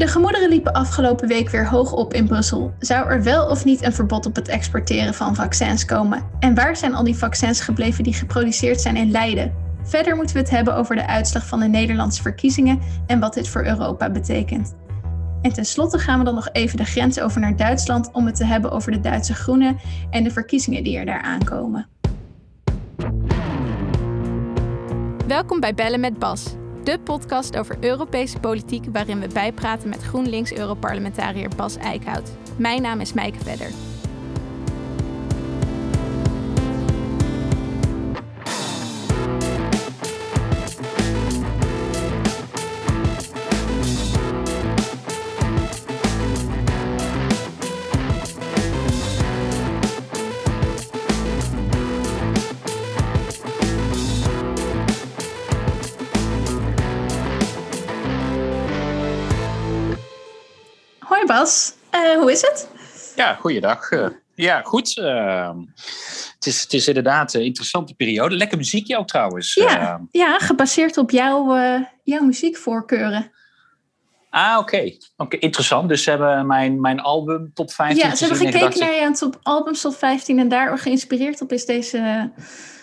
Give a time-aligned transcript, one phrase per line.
[0.00, 2.74] De gemoederen liepen afgelopen week weer hoog op in Brussel.
[2.78, 6.22] Zou er wel of niet een verbod op het exporteren van vaccins komen?
[6.38, 9.54] En waar zijn al die vaccins gebleven die geproduceerd zijn in Leiden?
[9.82, 13.48] Verder moeten we het hebben over de uitslag van de Nederlandse verkiezingen en wat dit
[13.48, 14.74] voor Europa betekent.
[15.42, 18.44] En tenslotte gaan we dan nog even de grens over naar Duitsland om het te
[18.44, 19.78] hebben over de Duitse Groenen
[20.10, 21.88] en de verkiezingen die er daar aankomen.
[25.26, 26.54] Welkom bij Bellen met Bas,
[26.84, 32.30] de podcast over Europese politiek waarin we bijpraten met GroenLinks-Europarlementariër Bas Eickhout.
[32.56, 33.89] Mijn naam is Mijke Vedder.
[61.40, 62.68] Eh, hoe is het?
[63.16, 63.90] Ja, goeiedag.
[63.90, 64.98] Eh, ja, goed.
[64.98, 65.50] Eh,
[66.34, 68.36] het, is, het is inderdaad een interessante periode.
[68.36, 69.54] Lekker muziekje ook trouwens.
[69.54, 73.30] Ja, Eh, ja gebaseerd op jouw, eh, jouw muziekvoorkeuren.
[74.30, 74.92] ah, oké.
[75.16, 75.88] Oké, interessant.
[75.88, 79.38] Dus ze hebben mijn, mijn album top 15 Ja, ze hebben gekeken naar je top
[79.42, 82.30] albums top 15 en daar geïnspireerd op is deze,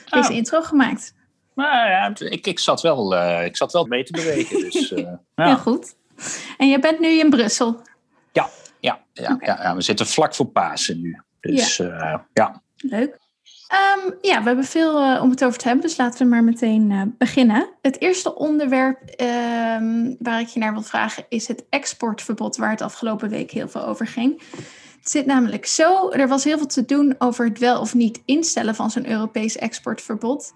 [0.09, 0.35] deze Oh.
[0.35, 1.13] intro gemaakt.
[1.55, 4.59] Nou ja, ik, ik, zat wel, ik zat wel mee te bewegen.
[4.59, 5.55] Dus, Heel ja.
[5.55, 5.95] goed.
[6.57, 7.81] En je bent nu in Brussel.
[8.37, 8.49] Ja,
[8.79, 11.21] ja, ja, ja, ja, we zitten vlak voor Pasen nu.
[11.39, 12.27] Dus ja.
[12.33, 12.61] ja.
[12.77, 13.17] Leuk.
[13.67, 16.43] Ehm, ja, we hebben veel eh, om het over te hebben, dus laten we maar
[16.43, 17.69] meteen eh, beginnen.
[17.81, 22.81] Het eerste onderwerp ehm, waar ik je naar wil vragen is het exportverbod, waar het
[22.81, 24.41] afgelopen week heel veel over ging.
[24.99, 28.21] Het zit namelijk zo, er was heel veel te doen over het wel of niet
[28.25, 30.53] instellen van zo'n Europees exportverbod.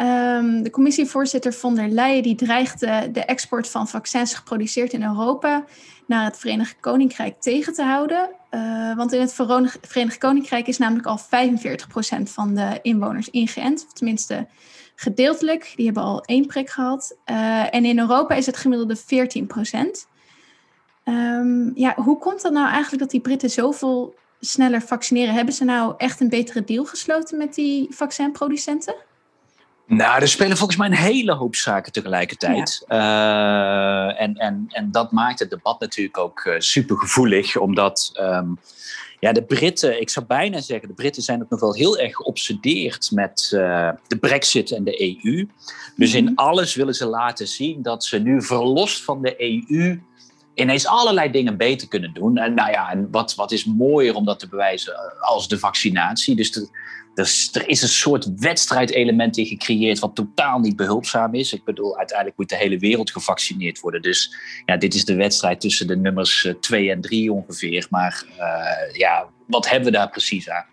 [0.00, 5.64] Ehm, de commissievoorzitter von der Leyen die dreigde de export van vaccins geproduceerd in Europa
[6.06, 8.30] naar het Verenigd Koninkrijk tegen te houden.
[8.50, 9.34] Uh, want in het
[9.80, 11.22] Verenigd Koninkrijk is namelijk al 45%
[12.22, 13.84] van de inwoners ingeënt.
[13.86, 14.46] Of tenminste
[14.94, 15.72] gedeeltelijk.
[15.76, 17.16] Die hebben al één prik gehad.
[17.30, 19.00] Uh, en in Europa is het gemiddelde 14%.
[21.04, 25.34] Um, ja, hoe komt het nou eigenlijk dat die Britten zoveel sneller vaccineren?
[25.34, 28.94] Hebben ze nou echt een betere deal gesloten met die vaccinproducenten?
[29.90, 32.84] Nou, er spelen volgens mij een hele hoop zaken tegelijkertijd.
[32.88, 34.08] Ja.
[34.10, 38.58] Uh, en, en, en dat maakt het debat natuurlijk ook uh, super gevoelig, omdat um,
[39.20, 42.16] ja, de Britten, ik zou bijna zeggen, de Britten zijn ook nog wel heel erg
[42.16, 45.48] geobsedeerd met uh, de Brexit en de EU.
[45.96, 50.00] Dus in alles willen ze laten zien dat ze nu verlost van de EU
[50.54, 52.36] ineens allerlei dingen beter kunnen doen.
[52.36, 56.36] En nou ja, en wat, wat is mooier om dat te bewijzen als de vaccinatie.
[56.36, 56.68] Dus de,
[57.52, 61.52] er is een soort wedstrijdelement in gecreëerd wat totaal niet behulpzaam is.
[61.52, 64.02] Ik bedoel, uiteindelijk moet de hele wereld gevaccineerd worden.
[64.02, 67.86] Dus ja, dit is de wedstrijd tussen de nummers 2 en 3 ongeveer.
[67.90, 70.64] Maar uh, ja, wat hebben we daar precies aan?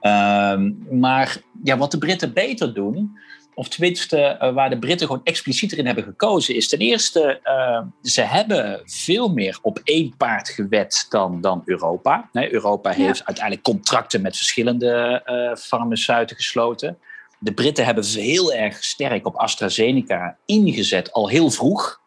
[0.00, 3.18] Uh, maar ja, wat de Britten beter doen,
[3.54, 7.80] of tenminste uh, waar de Britten gewoon explicieter in hebben gekozen, is ten eerste, uh,
[8.02, 12.28] ze hebben veel meer op één paard gewet dan, dan Europa.
[12.32, 12.96] Nee, Europa ja.
[12.96, 16.98] heeft uiteindelijk contracten met verschillende uh, farmaceuten gesloten.
[17.38, 22.02] De Britten hebben heel erg sterk op AstraZeneca ingezet, al heel vroeg.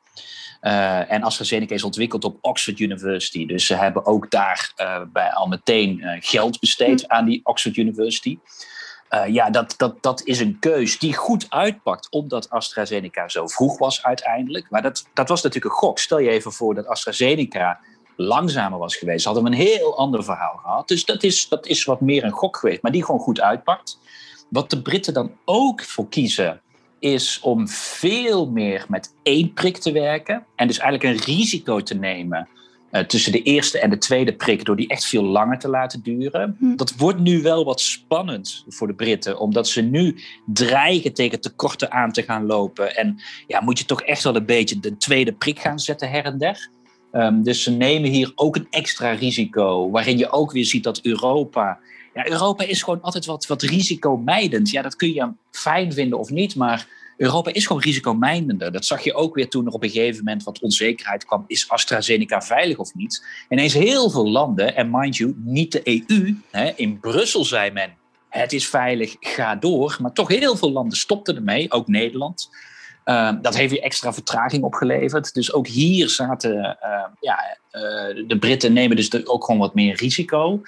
[0.62, 3.46] Uh, en AstraZeneca is ontwikkeld op Oxford University.
[3.46, 7.14] Dus ze hebben ook daar uh, bij al meteen uh, geld besteed hm.
[7.14, 8.38] aan die Oxford University.
[9.10, 13.78] Uh, ja, dat, dat, dat is een keus die goed uitpakt, omdat AstraZeneca zo vroeg
[13.78, 14.70] was uiteindelijk.
[14.70, 16.00] Maar dat, dat was natuurlijk een gok.
[16.00, 17.80] Stel je even voor dat AstraZeneca
[18.16, 20.88] langzamer was geweest, hadden we een heel ander verhaal gehad.
[20.88, 24.00] Dus dat is, dat is wat meer een gok geweest, maar die gewoon goed uitpakt.
[24.50, 26.62] Wat de Britten dan ook voor kiezen,
[27.00, 30.46] is om veel meer met één prik te werken.
[30.56, 32.48] En dus eigenlijk een risico te nemen
[32.92, 36.02] uh, tussen de eerste en de tweede prik, door die echt veel langer te laten
[36.02, 36.56] duren.
[36.60, 36.76] Hm.
[36.76, 40.16] Dat wordt nu wel wat spannend voor de Britten, omdat ze nu
[40.46, 42.96] dreigen tegen tekorten aan te gaan lopen.
[42.96, 46.26] En ja, moet je toch echt wel een beetje de tweede prik gaan zetten her
[46.26, 46.70] en der.
[47.12, 51.00] Um, dus ze nemen hier ook een extra risico, waarin je ook weer ziet dat
[51.02, 51.80] Europa.
[52.14, 54.70] Ja, Europa is gewoon altijd wat, wat risicomijdend.
[54.70, 56.88] Ja, dat kun je fijn vinden of niet, maar
[57.18, 58.72] Europa is gewoon risicomijdender.
[58.72, 61.44] Dat zag je ook weer toen er op een gegeven moment wat onzekerheid kwam.
[61.48, 63.26] Is AstraZeneca veilig of niet?
[63.50, 66.36] Ineens heel veel landen, en mind you, niet de EU.
[66.52, 67.94] Hè, in Brussel zei men,
[68.30, 69.98] het is veilig, ga door.
[70.02, 72.50] Maar toch heel veel landen stopten ermee, ook Nederland.
[73.06, 75.34] Uh, dat heeft weer extra vertraging opgeleverd.
[75.34, 79.96] Dus ook hier zaten uh, ja, uh, de Britten nemen dus ook gewoon wat meer
[79.96, 80.62] risico.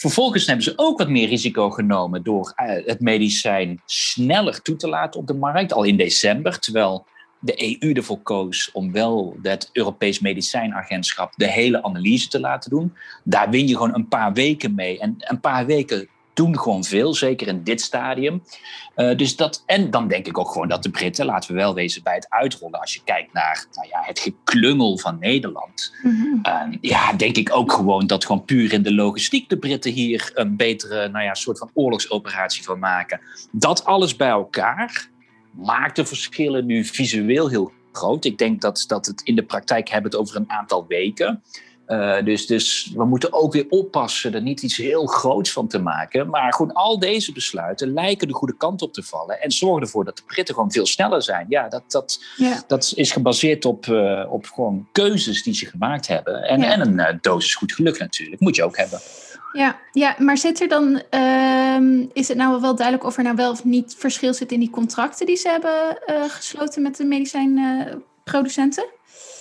[0.00, 2.52] Vervolgens hebben ze ook wat meer risico genomen door
[2.84, 6.58] het medicijn sneller toe te laten op de markt, al in december.
[6.58, 7.06] Terwijl
[7.38, 12.94] de EU ervoor koos om wel het Europees Medicijnagentschap de hele analyse te laten doen.
[13.24, 14.98] Daar win je gewoon een paar weken mee.
[14.98, 18.42] En een paar weken doen gewoon veel, zeker in dit stadium.
[18.96, 21.74] Uh, dus dat, en dan denk ik ook gewoon dat de Britten, laten we wel
[21.74, 26.28] wezen bij het uitrollen, als je kijkt naar nou ja, het geklungel van Nederland, mm
[26.80, 30.56] ja, denk ik ook gewoon dat gewoon puur in de logistiek de Britten hier een
[30.56, 33.20] betere, nou ja, soort van oorlogsoperatie van maken.
[33.52, 35.08] Dat alles bij elkaar
[35.50, 38.24] maakt de verschillen nu visueel heel groot.
[38.24, 41.42] Ik denk dat, dat het in de praktijk hebben het over een aantal weken.
[41.90, 45.78] Uh, dus, dus we moeten ook weer oppassen er niet iets heel groots van te
[45.78, 46.28] maken.
[46.28, 49.42] Maar gewoon al deze besluiten lijken de goede kant op te vallen.
[49.42, 51.46] En zorgen ervoor dat de Britten gewoon veel sneller zijn.
[51.48, 52.24] Ja, dat, dat,
[52.66, 56.42] dat is gebaseerd op, uh, op gewoon keuzes die ze gemaakt hebben.
[56.42, 58.40] En, en een uh, dosis goed geluk natuurlijk.
[58.40, 59.00] Moet je ook hebben.
[59.52, 63.36] Ja, ja maar zit er dan, uh, is het nou wel duidelijk of er nou
[63.36, 65.98] wel of niet verschil zit in die contracten die ze hebben
[66.30, 68.84] gesloten met de medicijnproducenten?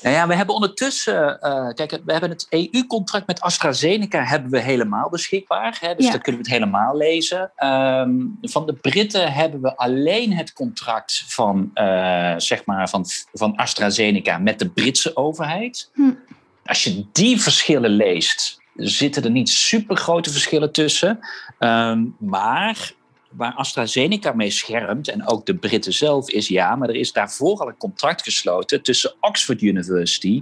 [0.02, 4.60] Nou ja, we hebben ondertussen, uh, kijk, we hebben het EU-contract met AstraZeneca hebben we
[4.60, 5.78] helemaal beschikbaar.
[5.80, 6.12] Hè, dus ja.
[6.12, 7.52] daar kunnen we het helemaal lezen.
[7.64, 13.56] Um, van de Britten hebben we alleen het contract van, uh, zeg maar van, van
[13.56, 15.90] AstraZeneca met de Britse overheid.
[15.94, 16.12] Hm.
[16.66, 21.20] Als je die verschillen leest, zitten er niet super grote verschillen tussen.
[21.60, 22.94] Um, maar
[23.30, 27.60] waar AstraZeneca mee schermt, en ook de Britten zelf, is ja, maar er is daarvoor
[27.60, 30.42] al een contract gesloten tussen Oxford University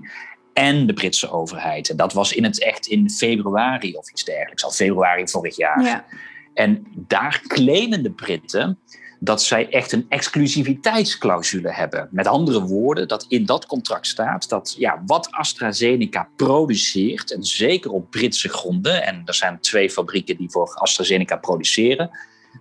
[0.54, 1.89] en de Britse overheid.
[1.89, 5.84] En dat was in het echt in februari of iets dergelijks, al februari vorig jaar.
[5.84, 6.06] Ja.
[6.54, 8.80] En daar claimen de Britten
[9.19, 12.07] dat zij echt een exclusiviteitsclausule hebben.
[12.12, 17.92] Met andere woorden, dat in dat contract staat dat ja, wat AstraZeneca produceert, en zeker
[17.92, 22.10] op Britse gronden, en er zijn twee fabrieken die voor AstraZeneca produceren,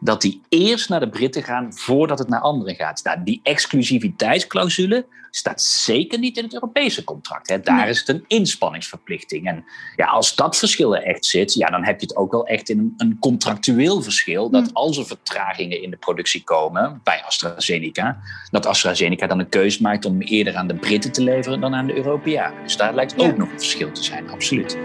[0.01, 3.01] dat die eerst naar de Britten gaan voordat het naar anderen gaat.
[3.05, 5.07] Nou, die exclusiviteitsclausule
[5.37, 7.49] staat zeker niet in het Europese contract.
[7.49, 7.61] Hè.
[7.61, 9.47] Daar is het een inspanningsverplichting.
[9.47, 9.65] En
[9.97, 12.69] ja, als dat verschil er echt zit, ja, dan heb je het ook wel echt
[12.69, 14.51] in een, contractueel verschil.
[14.51, 18.19] Dat als er vertragingen in de productie komen bij AstraZeneca,
[18.51, 21.87] dat AstraZeneca dan een keuze maakt om eerder aan de Britten te leveren dan aan
[21.87, 22.63] de Europeanen.
[22.63, 24.79] Dus daar lijkt ook nog een verschil te zijn, absoluut.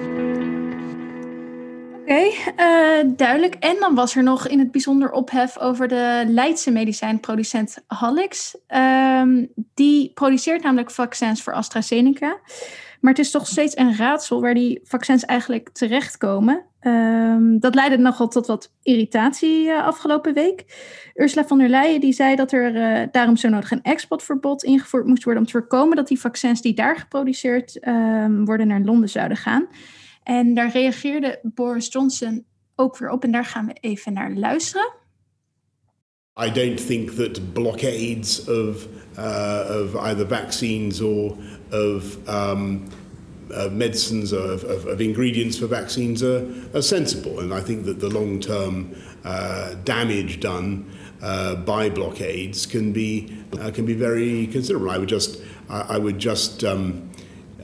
[2.02, 3.56] Oké, eh, duidelijk.
[3.56, 8.58] En dan was er nog in het bijzonder ophef over de Leidse medicijnproducent Halix.
[8.68, 12.38] Um, die produceert namelijk vaccins voor AstraZeneca.
[13.00, 16.66] Maar het is toch steeds een raadsel waar die vaccins eigenlijk terechtkomen.
[16.82, 20.66] Um, dat leidde nogal tot wat irritatie uh, afgelopen week.
[21.16, 25.06] Ursula von der Leyen die zei dat er uh, daarom zo nodig een exportverbod ingevoerd
[25.06, 29.10] moest worden om te voorkomen dat die vaccins die daar geproduceerd um, worden naar Londen
[29.10, 29.68] zouden gaan.
[30.24, 32.46] En daar reageerde Boris Johnson
[32.76, 34.94] ook weer op en daar gaan we even naar luisteren.
[36.38, 38.88] I don't think that blockades of,
[39.18, 41.36] uh, of either vaccines or
[41.72, 42.84] of um,
[43.54, 47.40] uh, medicines or of, of, of, ingredients for vaccines are, are, sensible.
[47.40, 50.90] And I think that the long term uh, damage done
[51.22, 54.90] uh, by blockades can be, uh, can be very considerable.
[54.90, 57.11] I would just, I, I would just um,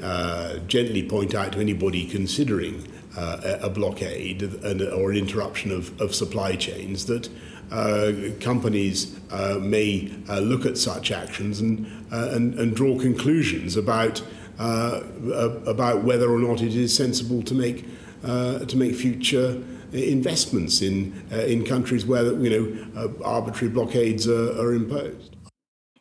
[0.02, 6.00] uh, gently point out to anybody considering uh, a blockade and, or an interruption of,
[6.00, 7.30] of supply chains that
[7.72, 14.22] uh, companies uh, may uh, look at such actions and, and, and, draw conclusions about,
[14.60, 17.86] about whether or not it is sensible to make,
[18.22, 22.50] to make future investments in, in countries where you
[22.96, 25.37] know, arbitrary blockades are, are imposed.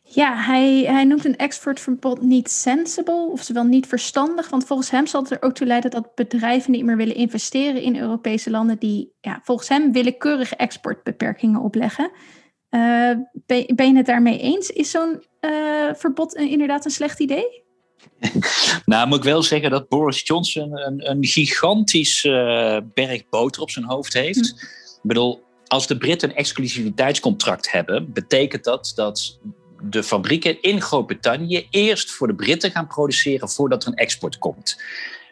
[0.09, 4.49] Ja, hij, hij noemt een exportverbod niet sensible, oftewel niet verstandig.
[4.49, 7.81] Want volgens hem zal het er ook toe leiden dat bedrijven niet meer willen investeren
[7.81, 12.11] in Europese landen die ja, volgens hem willekeurige exportbeperkingen opleggen.
[12.69, 13.11] Uh,
[13.45, 14.69] ben, ben, je het daarmee eens?
[14.69, 17.63] Is zo'n uh, verbod inderdaad een slecht idee?
[18.85, 23.69] nou, moet ik wel zeggen dat Boris Johnson een, een gigantisch uh, berg boter op
[23.69, 24.49] zijn hoofd heeft.
[24.49, 24.65] Hm.
[24.95, 29.39] Ik bedoel, als de Britten een exclusiviteitscontract hebben, betekent dat dat
[29.81, 34.81] de fabrieken in Groot-Brittannië eerst voor de Britten gaan produceren voordat er een export komt.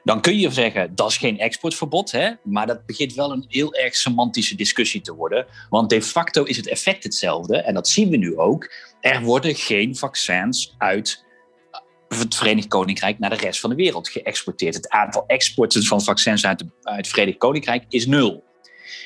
[0.03, 2.31] Dan kun je zeggen dat is geen exportverbod, hè?
[2.43, 5.45] maar dat begint wel een heel erg semantische discussie te worden.
[5.69, 8.71] Want de facto is het effect hetzelfde en dat zien we nu ook.
[9.01, 11.23] Er worden geen vaccins uit
[12.07, 14.75] het Verenigd Koninkrijk naar de rest van de wereld geëxporteerd.
[14.75, 18.43] Het aantal exporten van vaccins uit, uit het Verenigd Koninkrijk is nul.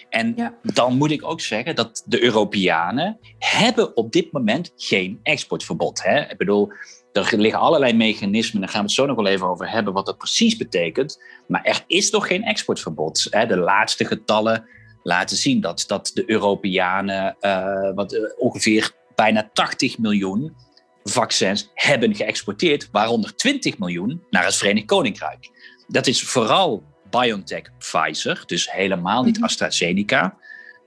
[0.10, 6.04] En dan moet ik ook zeggen dat de Europeanen hebben op dit moment geen exportverbod.
[6.04, 6.20] Hè?
[6.20, 6.72] Ik bedoel,
[7.12, 10.06] er liggen allerlei mechanismen, daar gaan we het zo nog wel even over hebben, wat
[10.06, 11.24] dat precies betekent.
[11.48, 13.28] Maar er is nog geen exportverbod.
[13.30, 13.46] Hè?
[13.46, 14.66] De laatste getallen
[15.04, 20.56] laten zien dat, dat de Europeanen uh, wat, uh, ongeveer bijna 80 miljoen
[21.04, 25.50] vaccins hebben geëxporteerd, waaronder 20 miljoen naar het Verenigd Koninkrijk.
[25.88, 29.46] Dat is vooral BioNTech Pfizer, dus helemaal niet mhm.
[29.46, 30.38] AstraZeneca.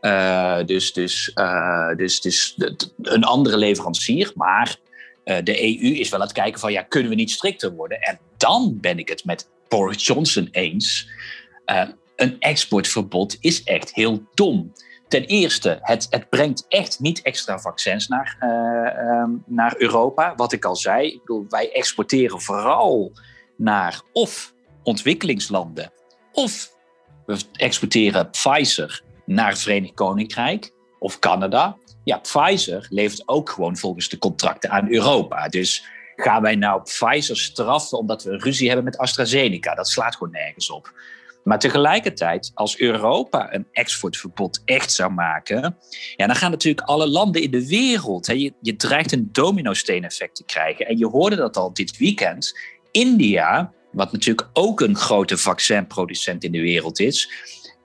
[0.00, 2.56] Uh, dus, dus, uh, dus, dus
[3.02, 4.32] een andere leverancier.
[4.34, 4.76] Maar
[5.24, 8.00] uh, de EU is wel aan het kijken van ja, kunnen we niet strikter worden?
[8.00, 11.08] En dan ben ik het met Boris Johnson eens.
[12.16, 14.72] een exportverbod is echt heel dom.
[15.08, 18.36] Ten eerste, het, het brengt echt niet extra vaccins naar,
[19.24, 20.34] um, naar Europa.
[20.34, 23.12] Wat ik al zei, ik bedoel, wij exporteren vooral
[23.56, 25.92] naar of ontwikkelingslanden
[26.32, 26.72] of
[27.26, 31.76] we exporteren Pfizer naar het Verenigd Koninkrijk of Canada.
[32.04, 35.48] Ja, Pfizer levert ook gewoon volgens de contracten aan Europa.
[35.48, 35.84] Dus
[36.16, 39.74] gaan wij nou Pfizer straffen omdat we ruzie hebben met AstraZeneca?
[39.74, 40.92] Dat slaat gewoon nergens op.
[41.44, 45.76] Maar tegelijkertijd, als Europa een exportverbod echt zou maken,
[46.16, 48.26] ja, dan gaan natuurlijk alle landen in de wereld.
[48.26, 50.86] Hè, je, je dreigt een domino-steen-effect te krijgen.
[50.86, 52.58] En je hoorde dat al dit weekend.
[52.90, 57.30] India, wat natuurlijk ook een grote vaccinproducent in de wereld is,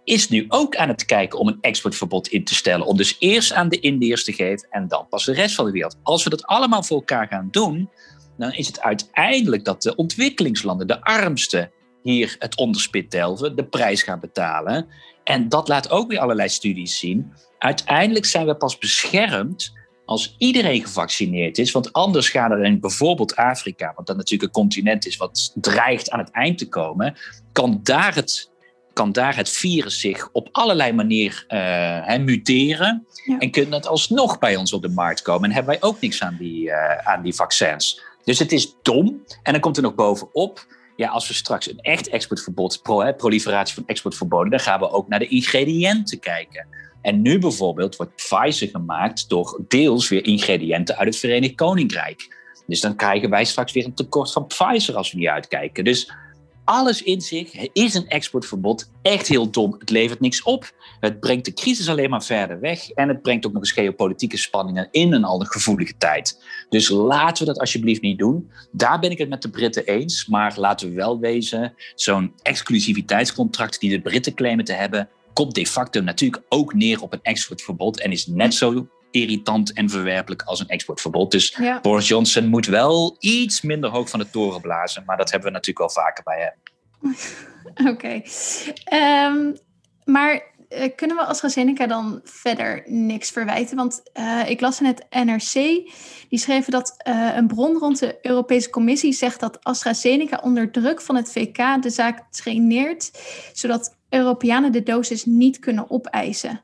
[0.04, 2.86] is nu ook aan het kijken om een exportverbod in te stellen.
[2.86, 5.72] Om dus eerst aan de Indiërs te geven en dan pas de rest van de
[5.72, 5.98] wereld.
[6.04, 7.90] Als we dat allemaal voor elkaar gaan doen,
[8.38, 11.72] dan is het uiteindelijk dat de ontwikkelingslanden, de armsten,
[12.04, 14.88] hier het onderspit delven, de prijs gaan betalen.
[15.24, 17.34] En dat laat ook weer allerlei studies zien.
[17.60, 19.77] Uiteindelijk zijn we pas beschermd
[20.08, 21.72] als iedereen gevaccineerd is.
[21.72, 26.10] Want anders gaat er in bijvoorbeeld Afrika, wat dan natuurlijk een continent is wat dreigt
[26.10, 27.16] aan het eind te komen,
[27.52, 28.52] kan daar het,
[28.94, 33.08] kan daar het virus zich op allerlei manieren uh, muteren.
[33.40, 35.50] En kunnen het alsnog bij ons op de markt komen.
[35.50, 38.02] En hebben wij ook niks aan die, uh, aan die vaccins.
[38.24, 39.24] Dus het is dom.
[39.44, 43.14] En dan komt er nog bovenop ja, als we straks een echt exportverbod, pro, hè,
[43.14, 46.68] proliferatie van exportverboden, dan gaan we ook naar de ingrediënten kijken.
[47.08, 52.36] En nu bijvoorbeeld wordt Pfizer gemaakt door deels weer ingrediënten uit het Verenigd Koninkrijk.
[52.66, 55.84] Dus dan krijgen wij straks weer een tekort van Pfizer als we niet uitkijken.
[55.84, 56.12] Dus
[56.64, 59.76] alles in zich is een exportverbod echt heel dom.
[59.80, 60.72] Het levert niks op.
[61.00, 62.90] Het brengt de crisis alleen maar verder weg.
[62.90, 66.44] En het brengt ook nog eens geopolitieke spanningen in een al gevoelige tijd.
[66.70, 68.52] Dus laten we dat alsjeblieft niet doen.
[68.72, 70.26] Daar ben ik het met de Britten eens.
[70.26, 75.68] Maar laten we wel wezen, zo'n exclusiviteitscontract die de Britten claimen te hebben, komt de
[75.68, 78.00] facto natuurlijk ook neer op een exportverbod.
[78.00, 81.32] En is net zo irritant en verwerpelijk als een exportverbod.
[81.32, 85.04] Dus Boris Johnson moet wel iets minder hoog van de toren blazen.
[85.06, 86.56] Maar dat hebben we natuurlijk wel vaker bij hem.
[87.94, 88.22] Oké.
[88.84, 89.54] Ehm,
[90.04, 93.78] maar uh, kunnen we AstraZeneca dan verder niks verwijten?
[93.78, 95.54] Want uh, ik las in het NRC,
[96.30, 101.02] die schreven dat uh, een bron rond de Europese Commissie zegt dat AstraZeneca onder druk
[101.02, 103.12] van het VK de zaak traineert,
[103.54, 106.62] zodat Europeanen de dosis niet kunnen opeisen.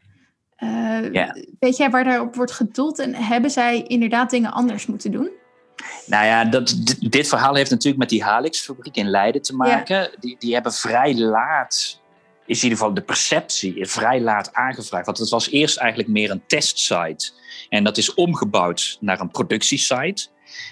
[0.60, 5.30] Uh, Weet jij waar daarop wordt gedoeld en hebben zij inderdaad dingen anders moeten doen?
[6.06, 10.12] Nou ja, dat, dit verhaal heeft natuurlijk met die Halix-fabriek in Leiden te maken.
[10.20, 12.02] Die, die hebben vrij laat,
[12.46, 15.06] is in ieder geval de perceptie, vrij laat aangevraagd.
[15.06, 17.32] Want het was eerst eigenlijk meer een testsite.
[17.70, 20.28] En dat is omgebouwd naar een productiesite.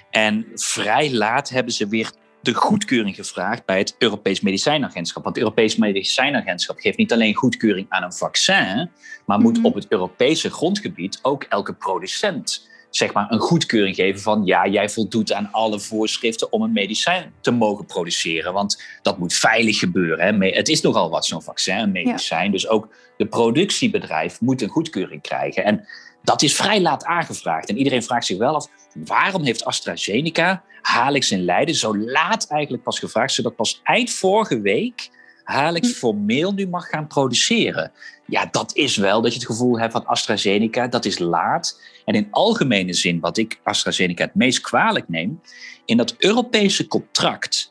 [0.10, 2.12] En vrij laat hebben ze weer
[2.42, 5.24] de goedkeuring gevraagd bij het Europees Medicijnagentschap.
[5.24, 8.90] Want het Europees Medicijnagentschap geeft niet alleen goedkeuring aan een vaccin,
[9.26, 9.66] maar moet mhm.
[9.66, 14.90] op het Europese grondgebied ook elke producent zeg maar, een goedkeuring geven van ja, jij
[14.90, 18.54] voldoet aan alle voorschriften om een medicijn te mogen produceren.
[18.54, 20.42] Want dat moet veilig gebeuren.
[20.42, 20.50] Hè.
[20.50, 22.52] Het is nogal wat zo'n vaccin, een medicijn.
[22.52, 25.64] Dus ook de productiebedrijf moet een goedkeuring krijgen.
[25.64, 25.88] En
[26.24, 27.70] dat is vrij laat aangevraagd.
[27.70, 32.84] En iedereen vraagt zich wel af, waarom heeft AstraZeneca Halix in Leiden zo laat eigenlijk
[32.84, 35.10] pas gevraagd, zodat pas eind vorige week
[35.44, 35.94] Halix hm.
[35.94, 37.92] formeel nu mag gaan produceren.
[38.26, 41.82] Ja, dat is wel dat je het gevoel hebt van AstraZeneca, dat is laat.
[42.06, 45.42] En in algemene zin, wat ik AstraZeneca het meest kwalijk neem,
[45.86, 47.71] in dat Europese contract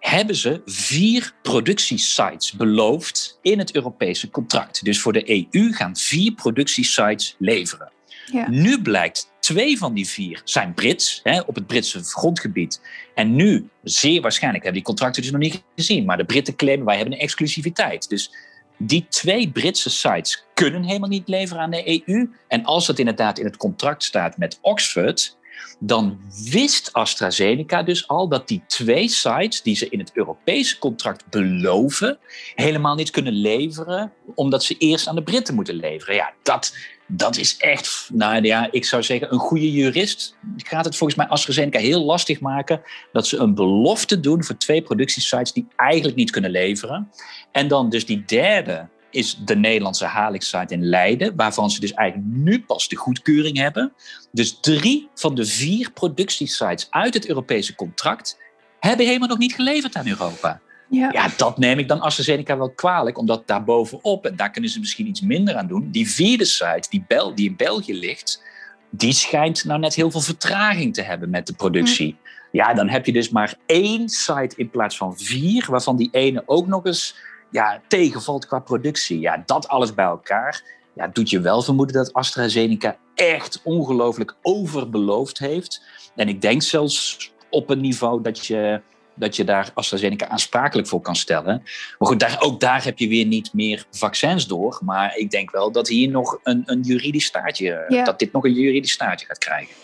[0.00, 4.84] hebben ze vier productiesites beloofd in het Europese contract.
[4.84, 7.92] Dus voor de EU gaan vier productiesites leveren.
[8.32, 8.50] Ja.
[8.50, 12.80] Nu blijkt twee van die vier zijn Brits, hè, op het Britse grondgebied.
[13.14, 16.04] En nu, zeer waarschijnlijk, hebben die contracten dus nog niet gezien.
[16.04, 18.08] Maar de Britten claimen, wij hebben een exclusiviteit.
[18.08, 18.30] Dus
[18.78, 22.30] die twee Britse sites kunnen helemaal niet leveren aan de EU.
[22.48, 25.38] En als dat inderdaad in het contract staat met Oxford,
[25.78, 26.18] dan
[26.50, 32.18] wist AstraZeneca dus al dat die twee sites die ze in het Europese contract beloven,
[32.54, 36.14] helemaal niet kunnen leveren, omdat ze eerst aan de Britten moeten leveren.
[36.14, 36.74] Ja, dat,
[37.06, 41.28] dat is echt, nou ja, ik zou zeggen, een goede jurist gaat het volgens mij
[41.28, 46.30] AstraZeneca heel lastig maken dat ze een belofte doen voor twee productiesites die eigenlijk niet
[46.30, 47.10] kunnen leveren.
[47.52, 52.28] En dan dus die derde is de Nederlandse Halix-site in Leiden, waarvan ze dus eigenlijk
[52.32, 53.92] nu pas de goedkeuring hebben.
[54.32, 58.38] Dus drie van de vier productiesites uit het Europese contract
[58.80, 60.60] hebben helemaal nog niet geleverd aan Europa.
[60.90, 61.08] Ja.
[61.12, 65.06] ja, dat neem ik dan AstraZeneca wel kwalijk, omdat daarbovenop, en daar kunnen ze misschien
[65.06, 68.42] iets minder aan doen, die vierde site die, Bel, die in België ligt,
[68.90, 72.16] die schijnt nou net heel veel vertraging te hebben met de productie.
[72.22, 72.28] Hm.
[72.56, 76.42] Ja, dan heb je dus maar één site in plaats van vier, waarvan die ene
[76.46, 77.16] ook nog eens
[77.50, 79.20] ja, tegenvalt qua productie.
[79.20, 85.38] Ja, dat alles bij elkaar ja, doet je wel vermoeden dat AstraZeneca echt ongelooflijk overbeloofd
[85.38, 85.82] heeft.
[86.16, 88.80] En ik denk zelfs op een niveau dat je,
[89.14, 91.62] dat je daar AstraZeneca aansprakelijk voor kan stellen.
[91.98, 94.80] Maar goed, daar, ook daar heb je weer niet meer vaccins door.
[94.84, 98.52] Maar ik denk wel dat hier nog een, een juridisch staartje, dat dit nog een
[98.52, 99.74] juridisch staartje gaat krijgen.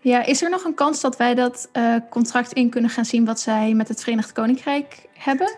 [0.00, 3.24] Ja, is er nog een kans dat wij dat uh, contract in kunnen gaan zien
[3.24, 5.56] wat zij met het Verenigd Koninkrijk hebben?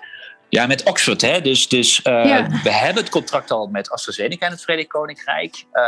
[0.51, 1.21] Ja, met Oxford.
[1.21, 1.41] Hè?
[1.41, 5.65] Dus, dus uh, we hebben het contract al met AstraZeneca in het Verenigd Koninkrijk.
[5.73, 5.83] Uh,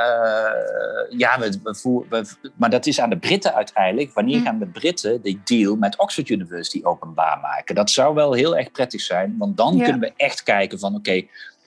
[1.18, 2.24] ja, we, we, we,
[2.56, 4.12] maar dat is aan de Britten uiteindelijk.
[4.12, 4.44] Wanneer mm.
[4.44, 7.74] gaan de Britten die deal met Oxford University openbaar maken?
[7.74, 11.22] Dat zou wel heel erg prettig zijn, want dan kunnen we echt kijken van oké,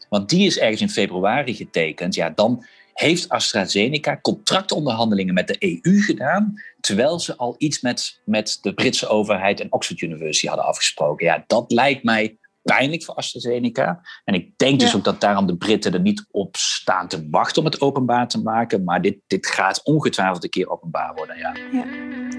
[0.09, 2.15] want die is ergens in februari getekend.
[2.15, 8.57] Ja, dan heeft AstraZeneca contractonderhandelingen met de EU gedaan, terwijl ze al iets met, met
[8.61, 11.25] de Britse overheid en Oxford University hadden afgesproken.
[11.25, 14.01] Ja, dat lijkt mij pijnlijk voor AstraZeneca.
[14.23, 17.61] En ik denk dus ook dat daarom de Britten er niet op staan te wachten
[17.61, 18.83] om het openbaar te maken.
[18.83, 21.37] Maar dit, dit gaat ongetwijfeld een keer openbaar worden.
[21.37, 21.85] Ja, ja.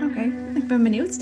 [0.07, 0.21] oké.
[0.55, 1.17] Ik ben benieuwd.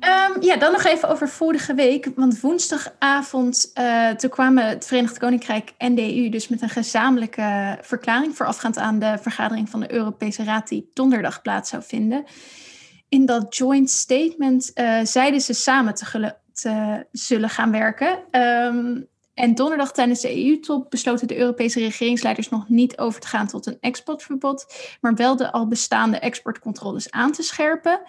[0.00, 2.10] Um, ja, dan nog even over vorige week.
[2.16, 7.78] Want woensdagavond uh, toen kwamen het Verenigd Koninkrijk en de EU dus met een gezamenlijke
[7.80, 12.24] verklaring voorafgaand aan de vergadering van de Europese Raad die donderdag plaats zou vinden.
[13.08, 18.18] In dat joint statement uh, zeiden ze samen te, te zullen gaan werken.
[18.30, 23.46] Um, en donderdag tijdens de EU-top besloten de Europese regeringsleiders nog niet over te gaan
[23.46, 28.00] tot een exportverbod, maar wel de al bestaande exportcontroles aan te scherpen.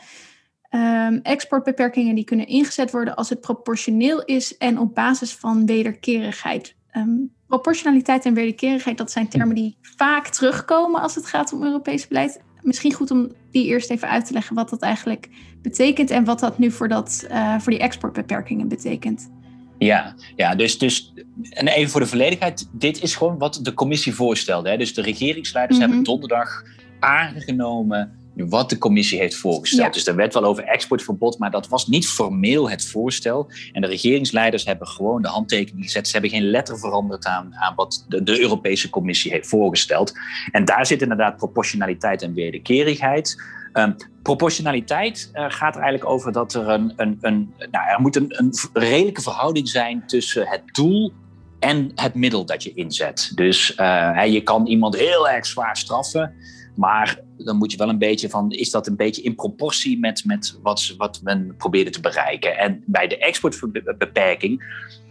[0.70, 6.76] Um, exportbeperkingen die kunnen ingezet worden als het proportioneel is en op basis van wederkerigheid.
[6.94, 12.08] Um, proportionaliteit en wederkerigheid, dat zijn termen die vaak terugkomen als het gaat om Europees
[12.08, 12.42] beleid.
[12.62, 15.30] Misschien goed om die eerst even uit te leggen wat dat eigenlijk
[15.62, 19.30] betekent en wat dat nu voor, dat, uh, voor die exportbeperkingen betekent.
[19.78, 21.14] Ja, ja dus, dus
[21.50, 24.70] en even voor de volledigheid, dit is gewoon wat de commissie voorstelde.
[24.70, 24.78] Hè?
[24.78, 25.94] Dus de regeringsleiders mm -hmm.
[25.94, 26.64] hebben donderdag
[27.00, 29.94] aangenomen wat de commissie heeft voorgesteld.
[29.94, 33.52] Dus er werd wel over exportverbod, maar dat was niet formeel het voorstel.
[33.72, 36.06] En de regeringsleiders hebben gewoon de handtekening gezet.
[36.06, 40.14] Ze hebben geen letter veranderd aan, aan wat de, de Europese Commissie heeft voorgesteld.
[40.52, 43.44] En daar zit inderdaad proportionaliteit en wederkerigheid.
[43.74, 48.16] Um, proportionaliteit uh, gaat er eigenlijk over dat er een, een, een nou, er moet
[48.16, 51.14] een, een redelijke verhouding zijn tussen het doel
[51.60, 53.32] en het middel dat je inzet.
[53.36, 56.34] Dus uh, je kan iemand heel erg zwaar straffen.
[56.76, 60.26] Maar dan moet je wel een beetje van, is dat een beetje in proportie met,
[60.26, 62.58] met wat, wat men probeerde te bereiken?
[62.58, 64.64] En bij de exportbeperking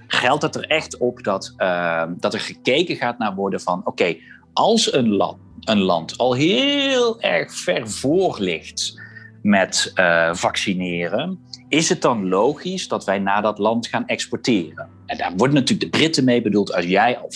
[0.06, 4.16] geldt het er echt op dat, uh, dat er gekeken gaat naar worden van, oké,
[4.52, 9.00] als een land, een land al heel erg ver voor ligt
[9.42, 14.88] met uh, vaccineren, is het dan logisch dat wij naar dat land gaan exporteren?
[15.06, 16.74] En daar worden natuurlijk de Britten mee bedoeld.
[16.74, 17.28] Als jij al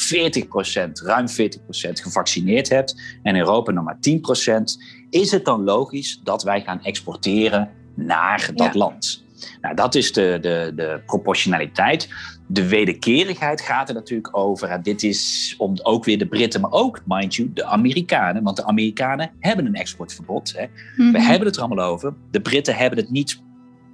[0.89, 1.33] 40%, ruim 40%
[1.93, 3.99] gevaccineerd hebt en Europa nog maar
[4.59, 4.63] 10%,
[5.11, 9.25] is het dan logisch dat wij gaan exporteren naar dat land?
[9.61, 12.09] Nou, dat is de, de, de proportionaliteit.
[12.47, 14.69] De wederkerigheid gaat er natuurlijk over.
[14.69, 18.43] En dit is om ook weer de Britten, maar ook, mind you, de Amerikanen.
[18.43, 20.53] Want de Amerikanen hebben een exportverbod.
[20.57, 20.67] Hè.
[20.97, 21.17] We mhm.
[21.17, 22.15] hebben het er allemaal over.
[22.31, 23.43] De Britten hebben het niet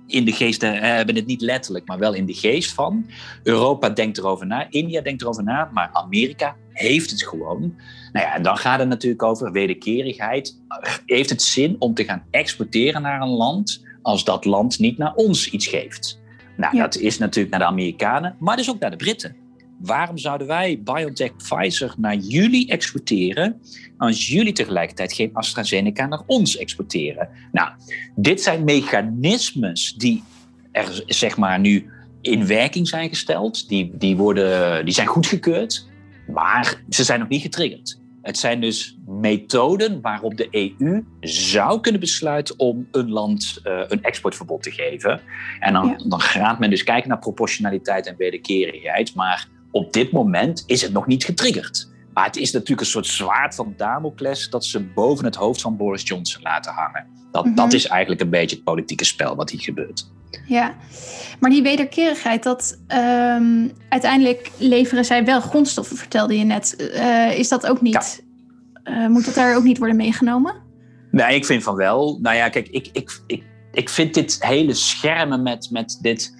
[0.07, 3.07] in de geest, eh, hebben het niet letterlijk, maar wel in de geest van.
[3.43, 7.75] Europa denkt erover na, India denkt erover na, maar Amerika heeft het gewoon.
[8.13, 10.61] Nou ja, en dan gaat het natuurlijk over wederkerigheid.
[11.07, 15.15] Heeft het zin om te gaan exporteren naar een land als dat land niet naar
[15.15, 16.19] ons iets geeft?
[16.61, 19.37] Nou, dat is natuurlijk naar de Amerikanen, maar dus ook naar de Britten.
[19.79, 23.61] Waarom zouden wij BioNTech Pfizer naar jullie exporteren
[23.96, 27.29] als jullie tegelijkertijd geen AstraZeneca naar ons exporteren?
[27.53, 27.70] Nou,
[28.14, 30.23] dit zijn mechanismes die
[30.73, 33.68] er zeg maar nu in werking zijn gesteld.
[33.68, 35.88] Die, die, worden, die zijn goedgekeurd,
[36.27, 38.00] maar ze zijn nog niet getriggerd.
[38.22, 44.02] Het zijn dus methoden waarop de EU zou kunnen besluiten om een land uh, een
[44.02, 45.20] exportverbod te geven.
[45.61, 49.14] En dan, dan gaat men dus kijken naar proportionaliteit en wederkerigheid.
[49.14, 51.88] Maar op dit moment is het nog niet getriggerd.
[52.14, 55.76] Maar het is natuurlijk een soort zwaard van Damocles dat ze boven het hoofd van
[55.76, 57.06] Boris Johnson laten hangen.
[57.30, 57.74] Dat, dat mhm.
[57.74, 60.11] is eigenlijk een beetje het politieke spel wat hier gebeurt.
[60.47, 60.75] Ja,
[61.40, 66.90] maar die wederkerigheid, dat ehm, uiteindelijk leveren zij wel grondstoffen, vertelde je net.
[66.95, 68.23] Uh, is dat ook niet,
[68.85, 69.03] ja.
[69.03, 70.55] uh, moet dat daar ook niet worden meegenomen?
[71.11, 72.19] Nee, ik vind van wel.
[72.23, 76.35] Nou ja, kijk, ik, ik, ik, ik vind dit hele schermen met, met dit.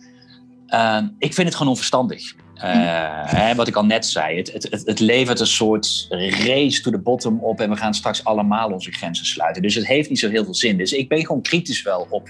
[0.69, 2.35] Uh, ik vind het gewoon onverstandig.
[2.55, 6.07] hè, wat ik al net zei, het, het, het levert een soort
[6.45, 9.63] race to the bottom op en we gaan straks allemaal onze grenzen sluiten.
[9.63, 10.77] Dus het heeft niet zo heel veel zin.
[10.77, 12.29] Dus ik ben gewoon kritisch wel op,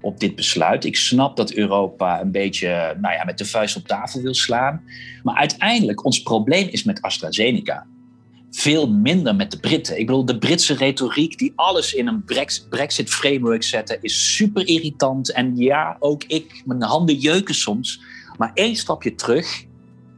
[0.00, 0.84] op dit besluit.
[0.84, 4.82] Ik snap dat Europa een beetje nou ja, met de vuist op tafel wil slaan.
[5.22, 7.86] Maar uiteindelijk, ons probleem is met AstraZeneca.
[8.50, 9.98] Veel minder met de Britten.
[9.98, 12.24] Ik bedoel, de Britse retoriek die alles in een
[12.68, 15.32] Brexit-framework zetten, is super irritant.
[15.32, 18.00] En ja, ook ik, mijn handen jeuken soms.
[18.36, 19.64] Maar één stapje terug.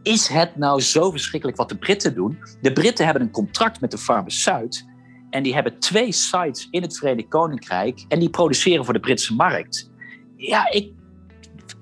[0.02, 2.38] Is het nou zo verschrikkelijk wat de Britten doen?
[2.60, 4.84] De Britten hebben een contract met de farmaceut
[5.30, 9.34] en die hebben twee sites in het Verenigd Koninkrijk en die produceren voor de Britse
[9.34, 9.90] markt.
[10.36, 10.92] Ja, ik,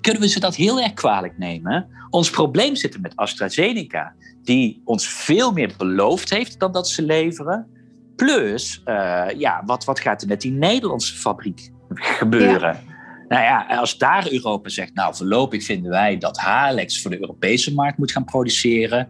[0.01, 1.87] kunnen we ze dat heel erg kwalijk nemen?
[2.09, 7.01] Ons probleem zit er met AstraZeneca, die ons veel meer beloofd heeft dan dat ze
[7.01, 7.67] leveren.
[8.15, 12.73] Plus, uh, ja, wat, wat gaat er met die Nederlandse fabriek gebeuren?
[12.73, 12.97] Ja.
[13.27, 17.73] Nou ja, als daar Europa zegt, nou voorlopig vinden wij dat Halex voor de Europese
[17.73, 19.09] markt moet gaan produceren.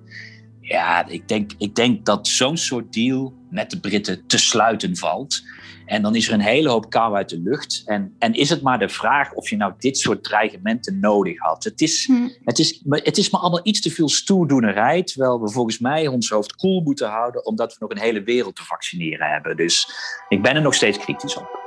[0.69, 5.43] Ja, ik denk, ik denk dat zo'n soort deal met de Britten te sluiten valt.
[5.85, 7.83] En dan is er een hele hoop kou uit de lucht.
[7.85, 11.63] En, en is het maar de vraag of je nou dit soort dreigementen nodig had.
[11.63, 12.27] Het is, hm.
[12.43, 15.03] het is, het is maar allemaal iets te veel stoerdoenerij.
[15.03, 17.45] Terwijl we volgens mij ons hoofd koel cool moeten houden.
[17.45, 19.57] Omdat we nog een hele wereld te vaccineren hebben.
[19.57, 19.89] Dus
[20.27, 21.58] ik ben er nog steeds kritisch op.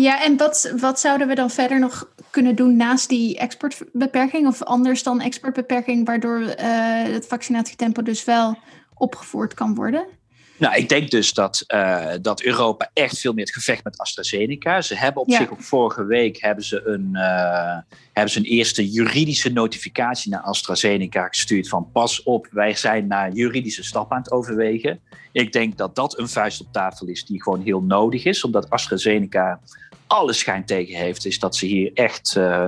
[0.00, 4.46] Ja, en wat, wat zouden we dan verder nog kunnen doen naast die exportbeperking?
[4.46, 6.54] Of anders dan exportbeperking, waardoor uh,
[7.02, 8.58] het vaccinatietempo dus wel
[8.94, 10.06] opgevoerd kan worden?
[10.56, 14.80] Nou, ik denk dus dat, uh, dat Europa echt veel meer het gevecht met AstraZeneca.
[14.80, 15.36] Ze hebben op ja.
[15.36, 17.78] zich ook vorige week hebben ze, een, uh,
[18.12, 23.32] hebben ze een eerste juridische notificatie naar AstraZeneca gestuurd van pas op, wij zijn naar
[23.32, 25.00] juridische stappen aan het overwegen.
[25.32, 28.70] Ik denk dat dat een vuist op tafel is die gewoon heel nodig is, omdat
[28.70, 29.60] AstraZeneca
[30.06, 32.66] alle schijn tegen heeft, is dat ze hier echt uh,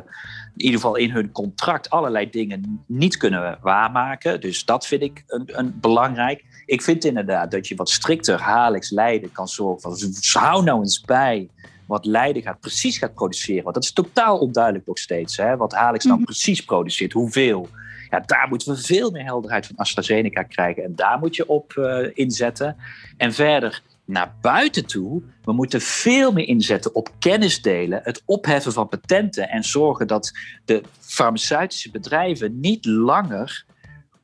[0.57, 4.41] in ieder geval in hun contract allerlei dingen niet kunnen waarmaken.
[4.41, 6.45] Dus dat vind ik een, een belangrijk.
[6.67, 11.01] Ik vind inderdaad dat je wat strikter Halix Leiden kan zorgen van hou nou eens
[11.01, 11.49] bij
[11.87, 13.63] wat Leiden gaat, precies gaat produceren.
[13.63, 15.37] Want dat is totaal onduidelijk nog steeds.
[15.37, 15.57] Hè?
[15.57, 16.33] Wat Halix nou mm-hmm.
[16.33, 17.69] precies produceert, hoeveel.
[18.11, 20.85] Ja, daar moeten we veel meer helderheid van AstraZeneca krijgen.
[20.85, 22.77] En daar moet je op uh, inzetten.
[23.17, 25.23] En verder, naar buiten toe.
[25.43, 30.33] We moeten veel meer inzetten op kennis delen, het opheffen van patenten en zorgen dat
[30.65, 33.65] de farmaceutische bedrijven niet langer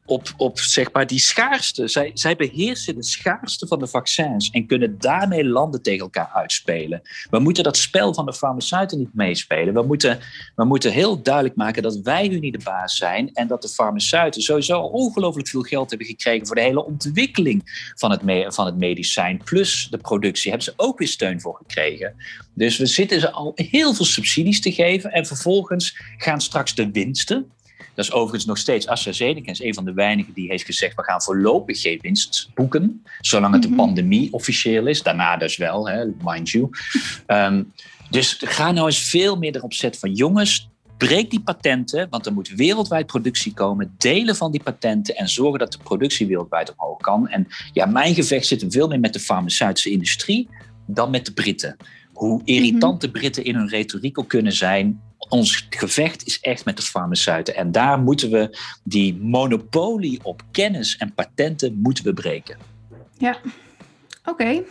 [0.04, 1.88] op, op zeg maar die schaarste.
[1.88, 7.02] Zij, zij beheersen de schaarste van de vaccins en kunnen daarmee landen tegen elkaar uitspelen.
[7.30, 9.74] We moeten dat spel van de farmaceuten niet meespelen.
[9.74, 10.20] We moeten,
[10.54, 13.68] we moeten heel duidelijk maken dat wij nu niet de baas zijn en dat de
[13.68, 18.76] farmaceuten sowieso ongelooflijk veel geld hebben gekregen voor de hele ontwikkeling van het, van het
[18.76, 19.40] medicijn.
[19.44, 22.14] Plus de productie hebben ze ook weer steun voor gekregen.
[22.54, 26.90] Dus we zitten ze al heel veel subsidies te geven en vervolgens gaan straks de
[26.90, 27.50] winsten
[27.94, 31.02] dat is overigens nog steeds AstraZeneca is een van de weinigen die heeft gezegd we
[31.02, 33.76] gaan voorlopig geen winst boeken, zolang het de mhm.
[33.76, 35.02] pandemie officieel is.
[35.02, 36.68] Daarna dus wel, hè, mind you.
[37.26, 37.72] Um,
[38.10, 42.32] dus ga nou eens veel meer erop zetten van jongens, breek die patenten, want er
[42.32, 43.94] moet wereldwijd productie komen.
[43.98, 47.28] Delen van die patenten en zorgen dat de productie wereldwijd omhoog kan.
[47.28, 50.48] En ja, mijn gevecht zit veel meer met de farmaceutische industrie
[50.86, 51.76] dan met de Britten.
[52.12, 55.00] Hoe irritant de Britten in hun retoriek ook kunnen zijn,
[55.32, 57.54] ons gevecht is echt met de farmaceuten.
[57.54, 62.56] En daar moeten we die monopolie op kennis en patenten moeten we breken.
[63.18, 63.36] Ja,
[64.24, 64.62] oké.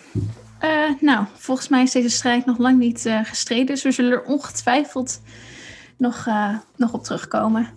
[0.60, 3.66] Eh, nou, volgens mij is deze strijd nog lang niet uh, gestreden.
[3.66, 5.22] Dus we zullen er ongetwijfeld
[5.98, 7.70] nog, uh, nog op terugkomen.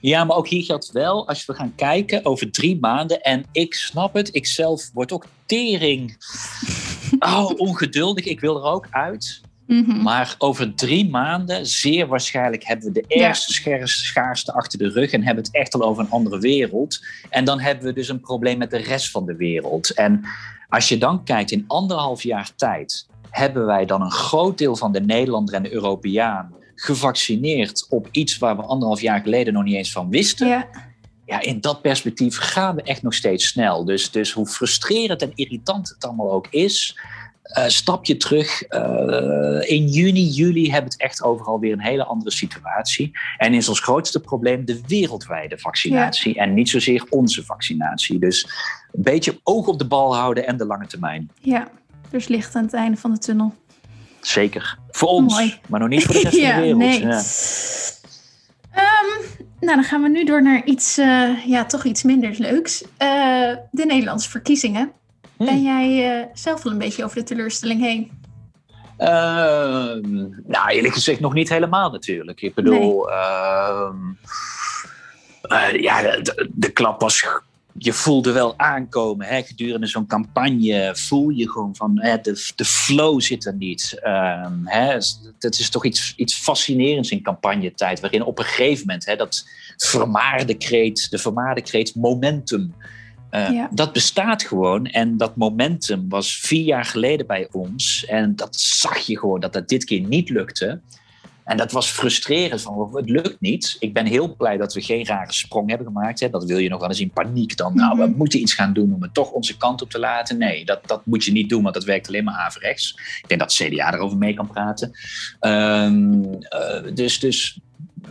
[0.00, 3.22] Ja, maar ook hier geldt wel, als we gaan kijken over drie maanden.
[3.22, 6.16] En ik snap het, ik zelf word ook tering
[7.18, 8.24] oh, ongeduldig.
[8.24, 9.40] Ik wil er ook uit.
[9.66, 10.02] Mhm.
[10.02, 13.86] Maar over drie maanden, zeer waarschijnlijk, hebben we de eerste ja.
[13.86, 17.04] schaarste achter de rug en hebben het echt al over een andere wereld.
[17.30, 19.94] En dan hebben we dus een probleem met de rest van de wereld.
[19.94, 20.24] En
[20.68, 24.92] als je dan kijkt, in anderhalf jaar tijd hebben wij dan een groot deel van
[24.92, 29.74] de Nederlander en de Europeaan gevaccineerd op iets waar we anderhalf jaar geleden nog niet
[29.74, 30.48] eens van wisten.
[30.48, 30.68] Ja.
[31.26, 33.84] Ja, in dat perspectief gaan we echt nog steeds snel.
[33.84, 36.98] Dus, dus hoe frustrerend en irritant het allemaal ook is,
[37.66, 38.72] stapje terug.
[38.72, 43.18] Uh, in juni, juli hebben we het echt overal weer een hele andere situatie.
[43.36, 46.34] En is ons grootste probleem de wereldwijde vaccinatie.
[46.38, 48.18] En niet zozeer onze vaccinatie.
[48.18, 48.44] Dus
[48.92, 51.30] een beetje oog op de bal houden en de lange termijn.
[51.40, 51.68] Ja,
[52.10, 53.54] dus licht aan het einde van de tunnel.
[54.20, 54.78] zeker.
[54.90, 56.78] Voor ons, maar nog niet voor de rest van de wereld.
[56.78, 57.00] Nee.
[57.00, 57.22] Ja.
[58.76, 59.24] Um,
[59.60, 62.82] nou, dan gaan we nu door naar iets, uh, ja, toch iets minder leuks.
[62.82, 62.88] Uh,
[63.70, 64.92] de Nederlandse verkiezingen.
[65.36, 65.46] Hmm.
[65.46, 68.10] Ben jij uh, zelf wel een beetje over de teleurstelling heen?
[68.96, 70.12] Ehm,
[70.46, 72.40] nou, eerlijk gezegd nog niet helemaal natuurlijk.
[72.40, 73.08] Ik bedoel,
[75.48, 75.82] nee.
[75.82, 77.22] ja, de, de, klap was
[77.78, 79.26] je voelde wel aankomen.
[79.26, 79.42] Hè?
[79.42, 84.00] Gedurende zo'n campagne voel je gewoon van hè, de, de flow zit er niet.
[84.04, 84.98] Um, hè?
[85.38, 89.48] Dat is toch iets, iets fascinerends in campagnetijd, waarin op een gegeven moment hè, dat
[89.76, 92.74] vermaarde kreet, de vermaarde kreet momentum.
[93.36, 98.04] Uh, Dat bestaat gewoon en dat momentum was vier jaar geleden bij ons.
[98.04, 100.80] En dat zag je gewoon dat dat dit keer niet lukte.
[101.46, 102.62] En dat was frustrerend.
[102.62, 103.76] Van, het lukt niet.
[103.78, 106.20] Ik ben heel blij dat we geen rare sprong hebben gemaakt.
[106.20, 106.30] Hè.
[106.30, 107.74] Dat wil je nog wel eens in paniek dan.
[107.74, 108.16] Nou, we mhm.
[108.16, 110.38] moeten iets gaan doen om het toch onze kant op te laten.
[110.38, 112.90] Nee, dat, dat moet je niet doen, want dat werkt alleen maar averechts.
[113.22, 114.90] Ik denk dat CDA erover mee kan praten.
[115.40, 117.60] Um, uh, dus, dus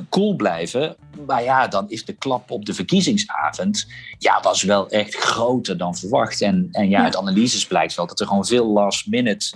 [0.10, 0.96] cool blijven.
[1.26, 3.88] Maar ja, dan is de klap op de verkiezingsavond...
[4.18, 6.42] ja, was wel echt groter dan verwacht.
[6.42, 9.56] En, en ja, uit analyses blijkt wel dat er gewoon veel last minute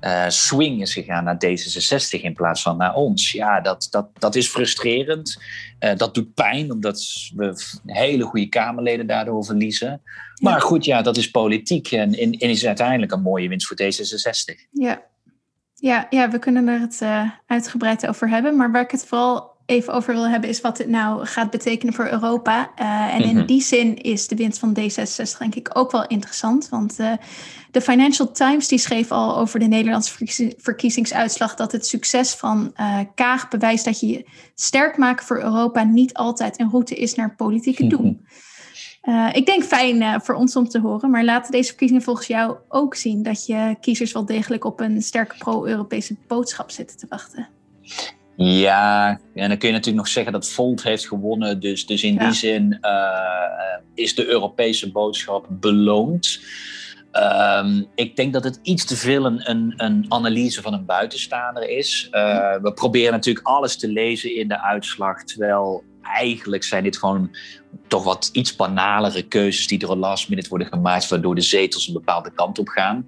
[0.00, 3.32] uh, swing is gegaan naar D66 in plaats van naar ons.
[3.32, 5.42] Ja, dat, dat, dat is frustrerend.
[5.80, 10.02] Uh, dat doet pijn, omdat we hele goede Kamerleden daardoor verliezen.
[10.42, 14.68] Maar goed, ja, dat is politiek en, en, is uiteindelijk een mooie winst voor D66.
[14.70, 15.02] Ja,
[15.74, 18.56] ja, ja we kunnen er het uh, uitgebreid over hebben.
[18.56, 21.94] Maar waar ik het vooral even over wil hebben, is wat dit nou gaat betekenen
[21.94, 22.70] voor Europa.
[22.80, 23.46] Uh, en in mhm.
[23.46, 26.68] die zin is de winst van D66 denk ik ook wel interessant.
[26.68, 27.12] Want uh,
[27.70, 32.98] de Financial Times die schreef al over de Nederlandse verkiezingsuitslag dat het succes van uh,
[33.14, 37.84] Kaag bewijst dat je sterk maken voor Europa niet altijd een route is naar politieke
[37.84, 37.96] mhm.
[37.96, 38.20] doel.
[39.32, 42.94] ik denk fijn voor ons om te horen, maar laten deze verkiezingen volgens jou ook
[42.94, 47.48] zien dat je kiezers wel degelijk op een sterke pro-Europese boodschap zitten te wachten.
[48.40, 51.60] Ja, en dan kun je natuurlijk nog zeggen dat Volt heeft gewonnen.
[51.60, 56.40] Dus, dus in die zin uh, is de Europese boodschap beloond.
[57.12, 61.68] Um, ik denk dat het iets te veel een, een, een analyse van een buitenstaander
[61.68, 62.08] is.
[62.12, 65.24] Uh, we proberen natuurlijk alles te lezen in de uitslag.
[65.24, 67.36] Terwijl eigenlijk zijn dit gewoon
[67.86, 71.08] toch wat iets banalere keuzes die door last minute worden gemaakt.
[71.08, 73.06] Waardoor de zetels een bepaalde kant op gaan.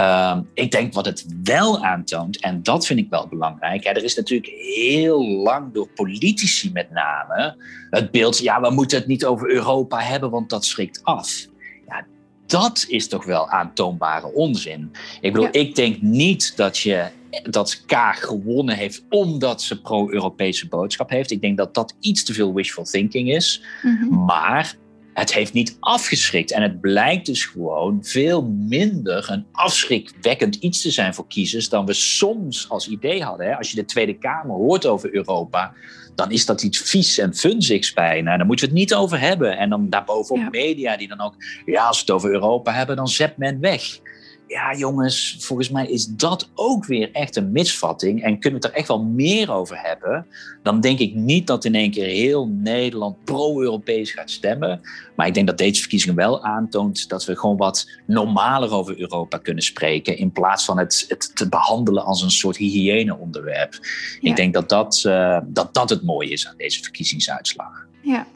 [0.00, 3.84] Uh, ik denk wat het wel aantoont, en dat vind ik wel belangrijk.
[3.84, 7.56] Hè, er is natuurlijk heel lang door politici met name
[7.90, 11.46] het beeld, ja, we moeten het niet over Europa hebben, want dat schrikt af.
[11.86, 12.06] Ja,
[12.46, 14.92] dat is toch wel aantoonbare onzin.
[15.20, 17.06] Ik bedoel, ik denk niet dat je
[17.42, 21.30] dat Kaag gewonnen heeft omdat ze pro-Europese boodschap heeft.
[21.30, 23.62] Ik denk dat dat iets te veel wishful thinking is.
[23.82, 24.76] Mm Maar
[25.18, 26.52] het heeft niet afgeschrikt.
[26.52, 31.86] En het blijkt dus gewoon veel minder een afschrikwekkend iets te zijn voor kiezers dan
[31.86, 33.56] we soms als idee hadden.
[33.56, 35.74] Als je de Tweede Kamer hoort over Europa,
[36.14, 38.36] dan is dat iets vies en funzigs bijna.
[38.36, 39.58] Daar moeten we het niet over hebben.
[39.58, 40.48] En dan daarbovenop ja.
[40.50, 44.00] media die dan ook, ja, als we het over Europa hebben, dan zet men weg
[44.48, 48.22] ja jongens, volgens mij is dat ook weer echt een misvatting.
[48.22, 50.26] En kunnen we het er echt wel meer over hebben.
[50.62, 54.80] Dan denk ik niet dat in één keer heel Nederland pro-Europees gaat stemmen.
[55.16, 59.38] Maar ik denk dat deze verkiezing wel aantoont dat we gewoon wat normaler over Europa
[59.38, 60.18] kunnen spreken.
[60.18, 63.78] In plaats van het, het te behandelen als een soort hygiëneonderwerp.
[64.20, 67.86] Ik denk dat dat, uh, dat dat het mooie is aan deze verkiezingsuitslag.
[68.00, 68.26] Ja,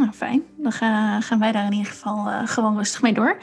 [0.00, 0.42] nou, fijn.
[0.56, 0.72] Dan
[1.22, 3.36] gaan wij daar in ieder geval uh, gewoon rustig mee door.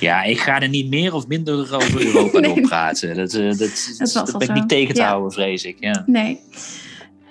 [0.00, 2.60] Ja, ik ga er niet meer of minder over Europa nee.
[2.60, 3.16] praten.
[3.16, 5.08] Dat, uh, dat, dat, dat ben ik niet tegen te ja.
[5.08, 5.76] houden, vrees ik.
[5.80, 6.02] Ja.
[6.06, 6.40] Nee.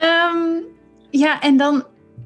[0.02, 0.64] Um,
[1.10, 1.84] ja, en dan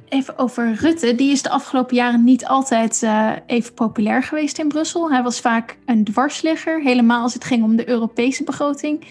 [0.10, 1.16] even over Rutte.
[1.16, 5.12] Die is de afgelopen jaren niet altijd uh, even populair geweest in Brussel.
[5.12, 9.06] Hij was vaak een dwarsligger, helemaal als het ging om de Europese begroting.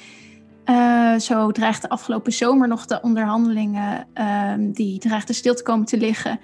[0.67, 5.97] Uh, zo dreigde afgelopen zomer nog de onderhandelingen, uh, die dreigden stil te komen te
[5.97, 6.41] liggen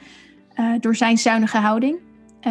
[0.61, 1.99] uh, door zijn zuinige houding.
[2.47, 2.51] Um,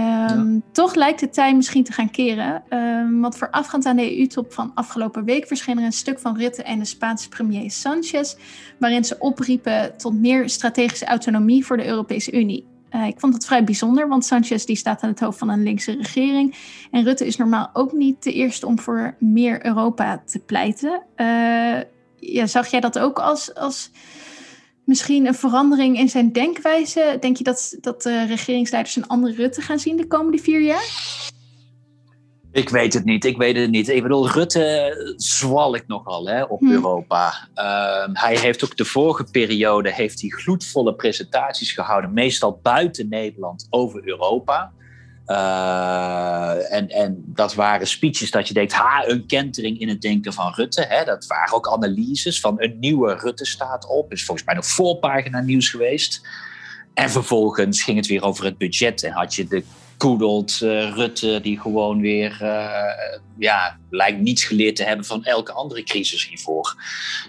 [0.53, 0.59] ja.
[0.71, 2.63] Toch lijkt het tijd misschien te gaan keren.
[2.69, 6.63] Um, want voorafgaand aan de EU-top van afgelopen week verscheen er een stuk van Rutte
[6.63, 8.35] en de Spaanse premier Sanchez.
[8.79, 12.69] waarin ze opriepen tot meer strategische autonomie voor de Europese Unie.
[12.95, 15.63] Uh, ik vond het vrij bijzonder, want Sanchez die staat aan het hoofd van een
[15.63, 16.55] linkse regering.
[16.91, 21.01] En Rutte is normaal ook niet de eerste om voor meer Europa te pleiten.
[21.15, 21.79] Uh,
[22.19, 23.55] ja, zag jij dat ook als.
[23.55, 23.91] als
[24.85, 27.17] misschien een verandering in zijn denkwijze?
[27.19, 31.29] Denk je dat, dat de regeringsleiders een andere Rutte gaan zien de komende vier jaar?
[32.51, 33.89] Ik weet het niet, ik weet het niet.
[33.89, 36.71] Ik bedoel, Rutte zwal ik nogal hè, op hm.
[36.71, 37.47] Europa.
[37.55, 43.67] Uh, hij heeft ook de vorige periode heeft hij gloedvolle presentaties gehouden, meestal buiten Nederland,
[43.69, 44.71] over Europa.
[45.31, 50.33] Uh, en, en dat waren speeches dat je denkt, ha, een kentering in het denken
[50.33, 50.85] van Rutte.
[50.87, 51.03] Hè?
[51.03, 54.11] Dat waren ook analyses van een nieuwe Rutte staat op.
[54.11, 56.27] Is volgens mij nog voorpagina nieuws geweest.
[56.93, 59.03] En vervolgens ging het weer over het budget.
[59.03, 59.63] En had je de
[59.97, 65.51] koedelt uh, Rutte, die gewoon weer, uh, ja, lijkt niets geleerd te hebben van elke
[65.51, 66.75] andere crisis hiervoor.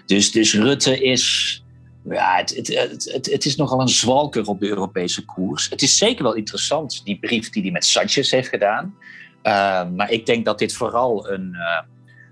[0.05, 1.62] Dus, dus Rutte is,
[2.09, 5.69] ja, het, het, het, is nogal een zwalker op de Europese koers.
[5.69, 8.95] Het is zeker wel interessant, die brief die hij met Sanchez heeft gedaan.
[9.43, 11.55] Uh, maar ik denk dat dit vooral een,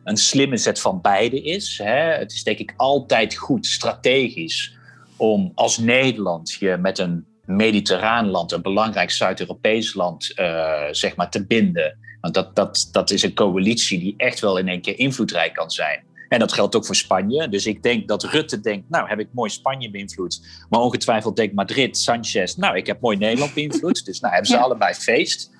[0.04, 1.80] een slimme zet van beide is.
[1.84, 2.00] Hè.
[2.00, 4.78] Het is denk ik altijd goed, strategisch,
[5.18, 11.30] om als Nederland je met een mediterraan land, een belangrijk Zuid-Europees land, uh, zeg maar,
[11.30, 11.98] te binden.
[12.22, 15.72] Want dat, dat, dat is een coalitie die echt wel in één keer invloedrijk kan
[15.72, 16.04] zijn.
[16.32, 17.50] En dat geldt ook voor Spanje.
[17.50, 20.66] Dus ik denk dat Rutte denkt, nou heb ik mooi Spanje beïnvloed.
[20.70, 24.06] Maar ongetwijfeld denkt Madrid, Sanchez, nou ik heb mooi Nederland beïnvloed.
[24.06, 25.52] dus nou hebben ze allebei feest.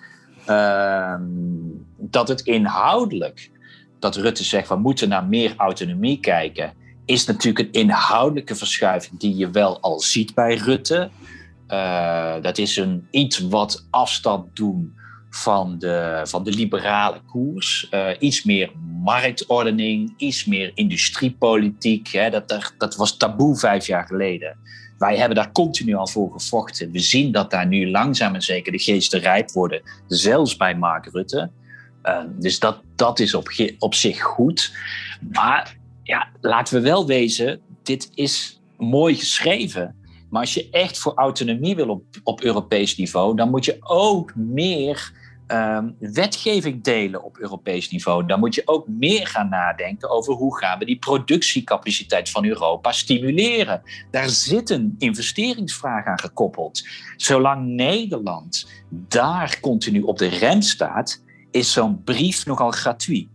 [0.50, 1.16] Uh,
[1.98, 3.52] dat het inhoudelijk,
[4.00, 6.74] dat Rutte zegt, we moeten naar meer autonomie kijken,
[7.06, 11.10] is natuurlijk een inhoudelijke verschuiving die je wel al ziet bij Rutte.
[11.68, 14.96] Uh, dat is een iets wat afstand doen
[15.30, 17.88] van de, van de liberale koers.
[17.92, 18.72] Uh, iets meer
[19.04, 22.08] marktordening, iets meer industriepolitiek.
[22.08, 22.30] Hè.
[22.30, 24.58] Dat, dat was taboe vijf jaar geleden.
[24.98, 26.92] Wij hebben daar continu al voor gevochten.
[26.92, 31.06] We zien dat daar nu langzaam en zeker de geesten rijp worden, zelfs bij Mark
[31.12, 31.50] Rutte.
[32.04, 34.76] Uh, dus dat, dat is op, op zich goed.
[35.32, 39.96] Maar ja, laten we wel wezen, dit is mooi geschreven.
[40.30, 44.36] Maar als je echt voor autonomie wil op, op Europees niveau, dan moet je ook
[44.36, 45.12] meer
[45.54, 48.26] um, wetgeving delen op Europees niveau.
[48.26, 52.92] Dan moet je ook meer gaan nadenken over hoe gaan we die productiecapaciteit van Europa
[52.92, 53.82] stimuleren.
[54.12, 56.88] Daar zit een investeringsvraag aan gekoppeld.
[57.16, 63.28] Zolang Nederland daar continu op de rem staat, is zo'n brief nogal gratuit.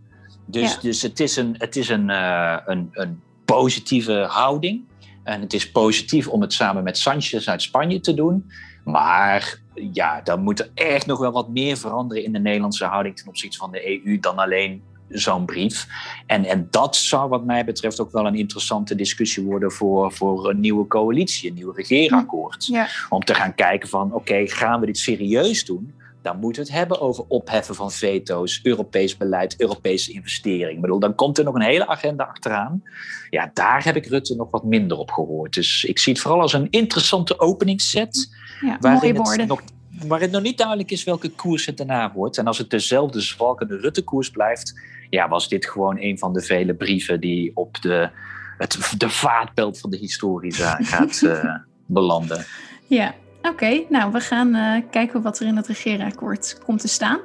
[0.45, 0.79] Dus, ja.
[0.81, 4.85] dus het is een, het is een, uh, een, een positieve houding.
[5.23, 8.51] En het is positief om het samen met Sanchez uit Spanje te doen.
[8.83, 9.59] Maar
[9.93, 13.27] ja, dan moet er echt nog wel wat meer veranderen in de Nederlandse houding ten
[13.27, 15.87] opzichte van de EU dan alleen zo'n brief.
[16.25, 20.49] En, en dat zou wat mij betreft ook wel een interessante discussie worden voor, voor
[20.49, 22.65] een nieuwe coalitie, een nieuw regeerakkoord.
[22.65, 22.87] Ja.
[23.09, 25.93] Om te gaan kijken van oké, gaan we dit serieus doen?
[26.27, 30.75] dan moeten we het hebben over opheffen van veto's, Europees beleid, Europese investering.
[30.75, 32.83] Ik bedoel, dan komt er nog een hele agenda achteraan.
[33.29, 35.53] Ja, daar heb ik Rutte nog wat minder op gehoord.
[35.53, 38.35] Dus ik zie het vooral als een interessante openingsset.
[38.61, 39.61] Ja, waarin, het nog,
[40.07, 42.37] waarin het nog niet duidelijk is welke koers het daarna wordt.
[42.37, 46.75] En als het dezelfde zwalkende Rutte-koers blijft, ja, was dit gewoon een van de vele
[46.75, 48.09] brieven die op de,
[48.57, 50.53] het, de vaatbelt van de historie
[50.93, 52.45] gaat uh, belanden.
[52.87, 57.19] Ja, Oké, nou we gaan uh, kijken wat er in het regeerakkoord komt te staan.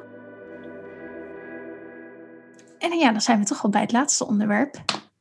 [2.78, 4.76] En ja, dan zijn we toch wel bij het laatste onderwerp.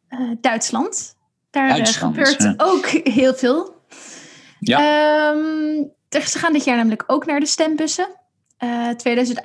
[0.10, 1.16] Uh, Duitsland.
[1.50, 2.54] Daar eh, Duitsland, gebeurt ja.
[2.58, 3.76] ook heel veel.
[4.60, 5.32] Ja.
[5.32, 8.08] Um, ze gaan dit jaar namelijk ook naar de stembussen.
[8.98, 9.42] 2000,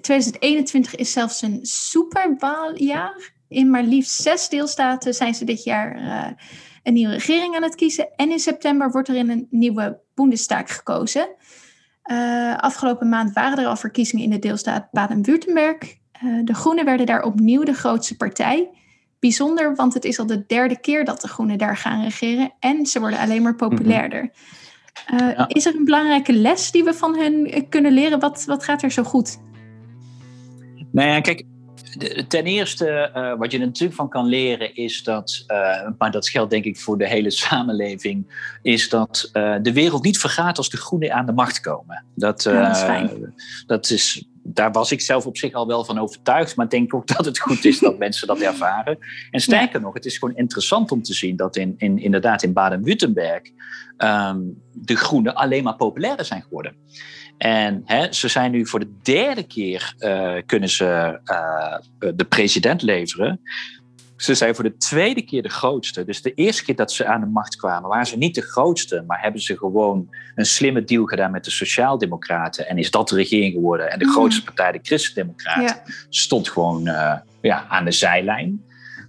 [0.00, 3.32] 2021 is zelfs een superwaaljaar.
[3.48, 5.96] In maar liefst zes deelstaten zijn ze dit jaar
[6.82, 8.08] een nieuwe regering aan het kiezen.
[8.16, 11.28] En in september wordt er in een nieuwe Bundestag gekozen.
[12.04, 15.78] Uh, afgelopen maand waren er al verkiezingen in de deelstaat Baden-Württemberg.
[16.44, 18.70] De Groenen werden daar opnieuw de grootste partij.
[19.18, 22.52] Bijzonder, want het is al de derde keer dat de Groenen daar gaan regeren.
[22.58, 24.30] En ze worden alleen maar populairder.
[25.12, 25.48] Uh, ja.
[25.48, 28.20] Is er een belangrijke les die we van hen kunnen leren?
[28.20, 29.38] Wat, wat gaat er zo goed?
[30.90, 31.44] Nou ja, kijk,
[32.28, 36.28] ten eerste, uh, wat je er natuurlijk van kan leren, is dat, uh, maar dat
[36.28, 38.26] geldt denk ik voor de hele samenleving,
[38.62, 42.04] is dat uh, de wereld niet vergaat als de groenen aan de macht komen.
[42.14, 43.34] Dat, ja, dat is fijn.
[43.66, 46.94] Dat is, daar was ik zelf op zich al wel van overtuigd, maar ik denk
[46.94, 48.98] ook dat het goed is dat mensen dat ervaren.
[49.30, 52.52] En sterker nog, het is gewoon interessant om te zien dat in, in, inderdaad in
[52.52, 53.42] Baden-Württemberg
[53.98, 56.76] um, de groenen alleen maar populairder zijn geworden.
[57.38, 61.76] En hè, ze zijn nu voor de derde keer uh, kunnen ze uh,
[62.14, 63.40] de president leveren.
[64.16, 66.04] Ze zijn voor de tweede keer de grootste.
[66.04, 69.04] Dus de eerste keer dat ze aan de macht kwamen, waren ze niet de grootste,
[69.06, 72.68] maar hebben ze gewoon een slimme deal gedaan met de Sociaaldemocraten.
[72.68, 73.90] En is dat de regering geworden.
[73.90, 74.10] En de mm.
[74.10, 75.92] grootste partij, de Christendemocraten, ja.
[76.08, 78.64] stond gewoon uh, ja, aan de zijlijn.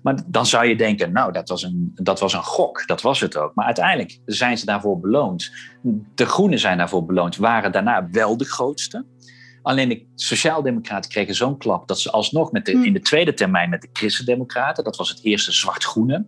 [0.06, 2.88] Maar dan zou je denken, nou, dat was, een, dat was een gok.
[2.88, 3.56] Dat was het ook.
[3.56, 5.51] Maar uiteindelijk zijn ze daarvoor beloond.
[6.16, 9.06] De Groenen zijn daarvoor beloond, waren daarna wel de grootste.
[9.66, 13.70] Alleen de Sociaaldemocraten kregen zo'n klap dat ze alsnog met de, in de tweede termijn
[13.70, 16.26] met de Christendemocraten, dat was het eerste zwart-groene,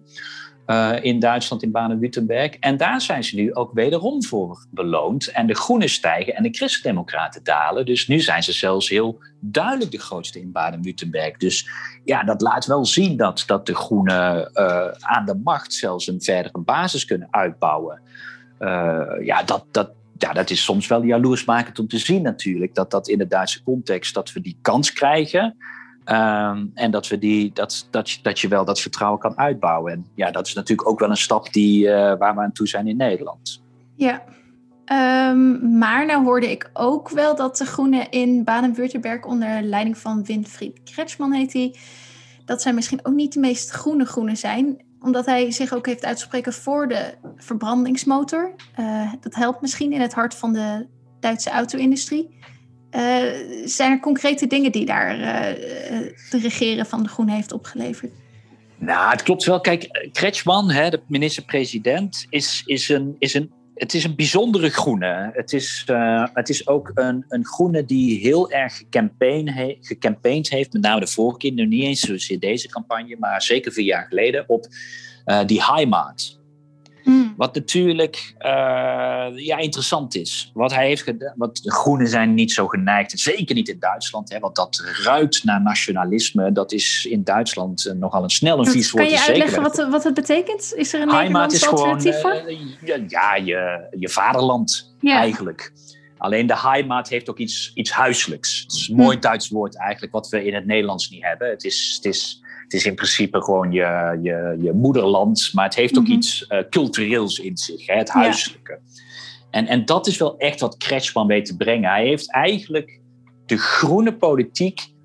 [0.67, 2.53] uh, in Duitsland, in Baden-Württemberg.
[2.59, 5.27] En daar zijn ze nu ook wederom voor beloond.
[5.27, 7.85] En de Groenen stijgen en de Christendemocraten dalen.
[7.85, 11.37] Dus nu zijn ze zelfs heel duidelijk de grootste in Baden-Württemberg.
[11.37, 11.69] Dus
[12.03, 16.21] ja, dat laat wel zien dat, dat de Groenen uh, aan de macht zelfs een
[16.21, 18.01] verdere basis kunnen uitbouwen.
[18.59, 22.75] Uh, ja, dat, dat, ja, dat is soms wel jaloersmakend om te zien natuurlijk.
[22.75, 25.55] Dat dat in de Duitse context, dat we die kans krijgen.
[26.05, 29.91] Um, en dat, we die, dat, dat, dat je wel dat vertrouwen kan uitbouwen.
[29.91, 32.67] En ja, dat is natuurlijk ook wel een stap die, uh, waar we aan toe
[32.67, 33.61] zijn in Nederland.
[33.95, 34.23] Ja,
[35.31, 40.23] um, maar nou hoorde ik ook wel dat de Groenen in Baden-Württemberg onder leiding van
[40.23, 41.75] Winfried Kretschmann heet hij,
[42.45, 46.05] dat zij misschien ook niet de meest groene groenen zijn omdat hij zich ook heeft
[46.05, 48.55] uitgesproken voor de verbrandingsmotor.
[48.79, 50.85] Uh, dat helpt misschien in het hart van de
[51.19, 52.35] Duitse auto-industrie.
[52.91, 53.01] Uh,
[53.65, 55.57] zijn er concrete dingen die daar uh,
[56.29, 58.11] de regeren van de Groenen heeft opgeleverd?
[58.77, 59.61] Nou, het klopt wel.
[59.61, 65.31] Kijk, Kretschmann, hè, de minister-president, is, is, een, is een het is een bijzondere groene.
[65.33, 70.49] Het is, uh, het is ook een, een groene die heel erg gecampaign he, gecampaigned
[70.49, 74.43] heeft, met name de vorige niet eens in deze campagne, maar zeker vier jaar geleden,
[74.47, 74.67] op
[75.25, 76.36] uh, die Heimat.
[77.07, 77.33] Mm.
[77.37, 78.49] Wat natuurlijk uh,
[79.35, 80.51] ja, interessant is.
[80.53, 81.33] Wat hij heeft gedaan.
[81.35, 83.19] Want de Groenen zijn niet zo geneigd.
[83.19, 84.29] Zeker niet in Duitsland.
[84.29, 86.51] Hè, want dat ruikt naar nationalisme.
[86.51, 89.03] Dat is in Duitsland uh, nogal een snel een vies woord.
[89.03, 90.73] Kan je uitleggen wat, wat het betekent?
[90.75, 92.51] Is er een Heimat is alternatief gewoon, voor?
[92.85, 95.73] Uh, ja, je, je vaderland eigenlijk.
[96.17, 98.61] Alleen de Heimat heeft ook iets, iets huiselijks.
[98.61, 101.49] Het is een mooi Duits woord eigenlijk, wat we in het Nederlands niet hebben.
[101.49, 105.75] Het is, het is het is in principe gewoon je, je, je moederland, maar het
[105.75, 106.17] heeft ook mm -hmm.
[106.17, 108.71] iets uh, cultureels in zich, hè, het huiselijke.
[108.71, 108.91] Ja.
[109.49, 111.89] En, en dat is wel echt wat Kretschmann weet te brengen.
[111.89, 112.99] Hij heeft eigenlijk
[113.45, 114.95] de groene politiek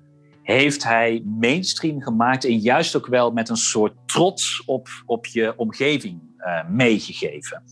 [0.41, 5.53] heeft hij mainstream gemaakt en juist ook wel met een soort trots op, op je
[5.57, 7.63] omgeving uh, meegegeven.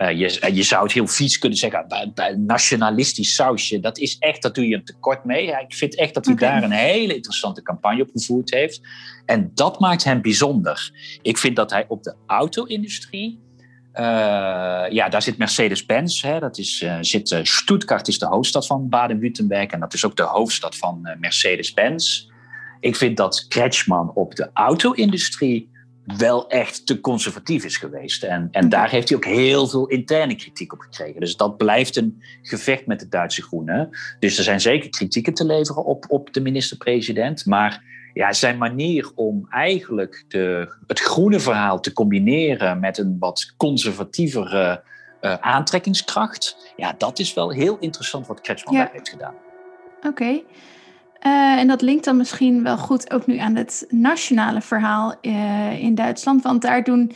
[0.00, 4.18] Uh, je, je zou het heel vies kunnen zeggen, bij, bij nationalistisch sausje, dat is
[4.18, 5.46] echt, dat doe je hem tekort mee.
[5.46, 6.50] Ja, ik vind echt dat hij okay.
[6.50, 8.80] daar een hele interessante campagne op gevoerd heeft.
[9.26, 10.90] En dat maakt hem bijzonder.
[11.22, 13.40] Ik vind dat hij op de auto-industrie,
[13.94, 14.02] uh,
[14.90, 19.80] ja, daar zit Mercedes-Benz, dat is, uh, zit, Stuttgart is de hoofdstad van Baden-Württemberg en
[19.80, 22.26] dat is ook de hoofdstad van Mercedes-Benz.
[22.80, 25.70] Ik vind dat Kretschmann op de auto-industrie
[26.16, 28.22] wel echt te conservatief is geweest.
[28.22, 31.20] En, en daar heeft hij ook heel veel interne kritiek op gekregen.
[31.20, 33.88] Dus dat blijft een gevecht met de Duitse Groenen.
[34.18, 37.46] Dus er zijn zeker kritieken te leveren op, op de minister-president.
[37.46, 37.84] Maar
[38.14, 44.82] ja, zijn manier om eigenlijk de, het groene verhaal te combineren met een wat conservatievere
[45.22, 46.72] uh, aantrekkingskracht.
[46.76, 48.84] Ja, dat is wel heel interessant wat Kretschmann ja.
[48.84, 49.34] daar heeft gedaan.
[49.96, 50.08] Oké.
[50.08, 50.44] Okay.
[51.26, 55.82] Uh, en dat linkt dan misschien wel goed ook nu aan het nationale verhaal uh,
[55.82, 56.42] in Duitsland.
[56.42, 57.12] Want daar doen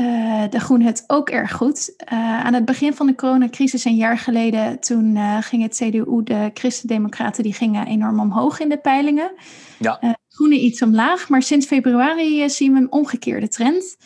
[0.00, 2.04] uh, de Groenen het ook erg goed.
[2.44, 7.42] aan het begin van de coronacrisis een jaar geleden, toen ging het CDU, de Christendemocraten,
[7.42, 9.32] die gingen enorm omhoog in de peilingen.
[9.78, 10.16] Ja.
[10.28, 13.96] Groenen iets omlaag, maar sinds februari zien we een omgekeerde trend.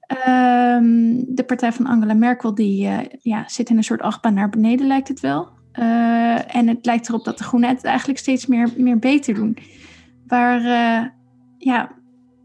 [0.00, 2.88] Ehm, de partij van Angela Merkel die,
[3.20, 5.55] ja, zit in een soort achtbaan naar beneden, lijkt het wel.
[5.78, 9.58] Uh, en het lijkt erop dat de groenen het eigenlijk steeds meer, meer beter doen.
[10.26, 11.08] Waar, uh,
[11.58, 11.92] ja...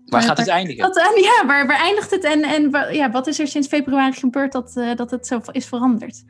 [0.06, 0.82] Waar gaat het eindigen?
[0.82, 2.24] Wat, ja, waar, waar eindigt het?
[2.24, 5.66] En, en ja, wat is er sinds februari gebeurd dat, uh, dat het zo is
[5.66, 6.24] veranderd?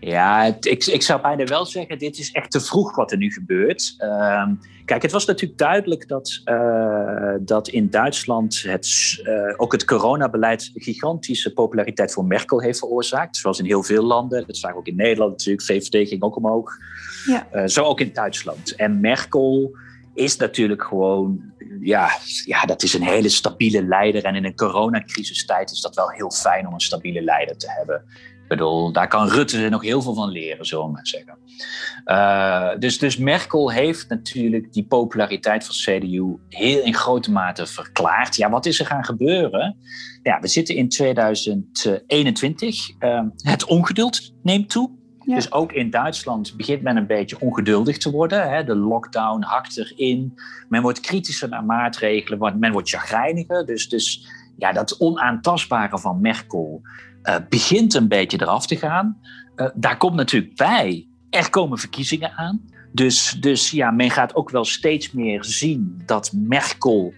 [0.00, 3.18] Ja, het, ik, ik zou bijna wel zeggen, dit is echt te vroeg wat er
[3.18, 3.94] nu gebeurt.
[3.98, 4.48] Uh,
[4.84, 10.70] kijk, het was natuurlijk duidelijk dat, uh, dat in Duitsland het, uh, ook het coronabeleid
[10.74, 13.36] gigantische populariteit voor Merkel heeft veroorzaakt.
[13.36, 14.46] Zoals in heel veel landen.
[14.46, 15.62] Dat zagen we ook in Nederland natuurlijk.
[15.62, 16.72] VVD ging ook omhoog.
[17.26, 17.46] Ja.
[17.52, 18.74] Uh, zo ook in Duitsland.
[18.74, 19.76] En Merkel
[20.14, 22.10] is natuurlijk gewoon, ja,
[22.44, 24.24] ja, dat is een hele stabiele leider.
[24.24, 28.04] En in een coronacrisistijd is dat wel heel fijn om een stabiele leider te hebben.
[28.50, 31.38] Ik bedoel, daar kan Rutte nog heel veel van leren, zullen we maar zeggen.
[32.04, 38.36] Uh, dus, dus Merkel heeft natuurlijk die populariteit van CDU heel in grote mate verklaard.
[38.36, 39.76] Ja, wat is er gaan gebeuren?
[40.22, 42.90] Ja, we zitten in 2021.
[42.98, 44.90] Uh, het ongeduld neemt toe.
[45.24, 45.34] Ja.
[45.34, 48.50] Dus ook in Duitsland begint men een beetje ongeduldig te worden.
[48.50, 48.64] Hè?
[48.64, 50.34] De lockdown hakt erin.
[50.68, 52.38] Men wordt kritischer naar maatregelen.
[52.38, 53.66] Want men wordt chagrijniger.
[53.66, 54.26] Dus, dus
[54.56, 56.82] ja, dat onaantastbare van Merkel
[57.22, 59.18] uh, begint een beetje eraf te gaan.
[59.56, 62.60] Uh, daar komt natuurlijk bij, er komen verkiezingen aan.
[62.92, 67.14] Dus, dus ja, men gaat ook wel steeds meer zien dat Merkel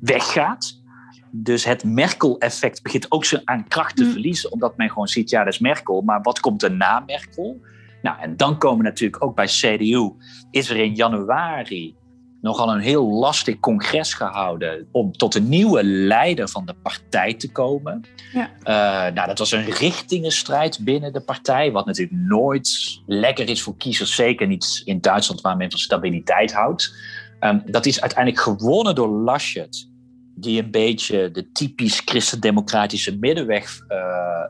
[0.00, 0.82] weggaat.
[1.30, 4.10] Dus het Merkel-effect begint ook zo aan kracht te mm.
[4.10, 7.60] verliezen, omdat men gewoon ziet, ja, dat is Merkel, maar wat komt er na Merkel?
[8.02, 10.12] Nou, en dan komen natuurlijk ook bij CDU,
[10.50, 11.94] is er in januari
[12.40, 17.52] nogal een heel lastig congres gehouden om tot een nieuwe leider van de partij te
[17.52, 18.04] komen.
[18.32, 18.50] Ja.
[18.60, 23.76] Uh, nou, dat was een richtingenstrijd binnen de partij, wat natuurlijk nooit lekker is voor
[23.76, 26.94] kiezers, zeker niet in Duitsland waar men van stabiliteit houdt.
[27.40, 29.88] Um, dat is uiteindelijk gewonnen door Laschet,
[30.34, 33.98] die een beetje de typisch christendemocratische middenweg uh,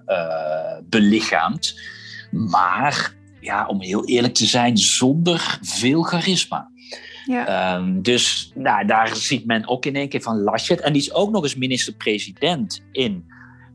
[0.07, 1.81] uh, belichaamt.
[2.31, 6.71] Maar ja, om heel eerlijk te zijn, zonder veel charisma.
[7.29, 7.77] Ja.
[7.77, 10.81] Um, dus nou, daar ziet men ook in één keer van Laschet.
[10.81, 13.25] En die is ook nog eens minister-president in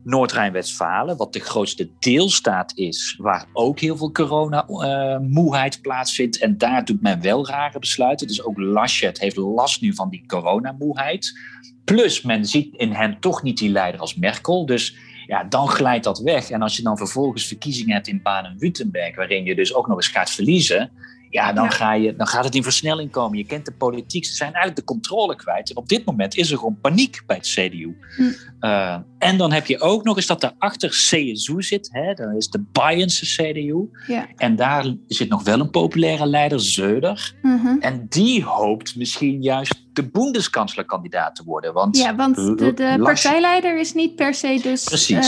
[0.04, 6.38] Noord-Rijn-Westfalen, wat de grootste deelstaat is, waar ook heel veel coronamoeheid uh, plaatsvindt.
[6.38, 8.26] En daar doet men wel rare besluiten.
[8.26, 11.38] Dus ook Laschet heeft last nu van die coronamoeheid.
[11.84, 14.66] Plus, men ziet in hem toch niet die leider als Merkel.
[14.66, 14.96] Dus
[15.26, 16.50] ja, dan glijdt dat weg.
[16.50, 20.08] En als je dan vervolgens verkiezingen hebt in Baden-Württemberg, waarin je dus ook nog eens
[20.08, 20.90] gaat verliezen,
[21.34, 23.38] ja, dan, Ga je, dan gaat het in versnelling komen.
[23.38, 25.70] Je kent de politiek, ze zijn eigenlijk de controle kwijt.
[25.70, 27.96] En op dit moment is er gewoon paniek bij het CDU.
[28.16, 28.22] Hm.
[28.60, 31.88] Uh, en dan heb je ook nog eens dat daarachter CSU zit.
[31.92, 32.14] Hè?
[32.14, 33.88] Dat is de Bayernse CDU.
[34.06, 34.26] Ja.
[34.36, 37.34] En daar zit nog wel een populaire leider, Zeuder.
[37.42, 37.80] Mm -hmm.
[37.80, 41.72] En die hoopt misschien juist de Bundeskanzlerkandidaat te worden.
[41.72, 45.20] Want ja, want de, de partijleider is niet per se dus uh,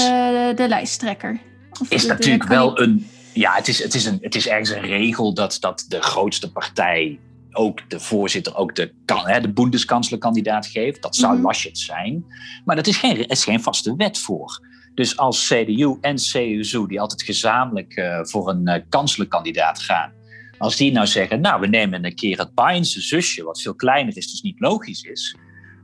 [0.57, 1.41] de lijsttrekker.
[1.81, 3.07] Of is de, natuurlijk wel een
[3.37, 6.53] ja, het is, het is, een, het is ergens een regel dat, dat de grootste
[6.53, 7.19] partij
[7.53, 11.03] ook de voorzitter, ook de, de geeft.
[11.03, 12.25] Dat zou mm Laschet zijn.
[12.65, 14.61] Maar dat is geen, er is geen vaste wet voor.
[14.95, 20.13] Dus als CDU en CSU, die altijd gezamenlijk uh, voor een uh, kanslerkandidaat gaan,
[20.59, 24.17] als die nou zeggen, nou, we nemen een keer het Bayernse zusje, wat veel kleiner
[24.17, 25.37] is, dus niet logisch is,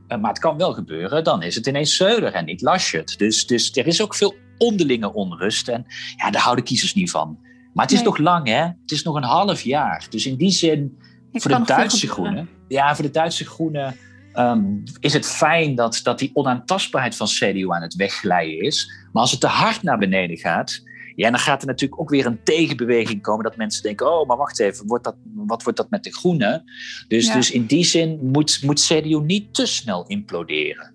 [0.07, 3.17] uh, maar het kan wel gebeuren, dan is het ineens Söder en niet Laschet.
[3.17, 5.67] Dus, dus er is ook veel onderlinge onrust.
[5.67, 5.85] En
[6.15, 7.37] ja, daar houden kiezers niet van.
[7.73, 8.61] Maar het is nog lang, hè?
[8.61, 10.05] Het is nog een half jaar.
[10.09, 10.97] Dus in die zin,
[11.31, 12.49] voor de Duitse groenen.
[12.67, 13.95] Ja, voor de Duitse groenen
[14.35, 18.91] um, is het fijn dat, dat die onaantastbaarheid van CDU aan het wegglijden is.
[19.11, 20.81] Maar als het te hard naar beneden gaat.
[21.15, 23.43] Ja, dan gaat er natuurlijk ook weer een tegenbeweging komen.
[23.43, 26.63] Dat mensen denken: oh, maar wacht even, wordt dat, wat wordt dat met de groenen?
[27.07, 30.93] Dus, dus in die zin moet, moet CDU niet te snel imploderen.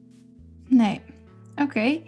[0.69, 1.01] Nee,
[1.57, 2.01] oké.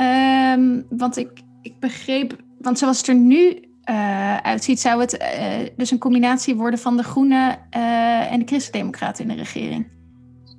[0.00, 1.30] Um, want ik,
[1.62, 6.54] ik begreep, want zoals het er nu uh, uitziet, zou het uh, dus een combinatie
[6.54, 9.86] worden van de Groenen uh, en de Christen-Democraten in de regering.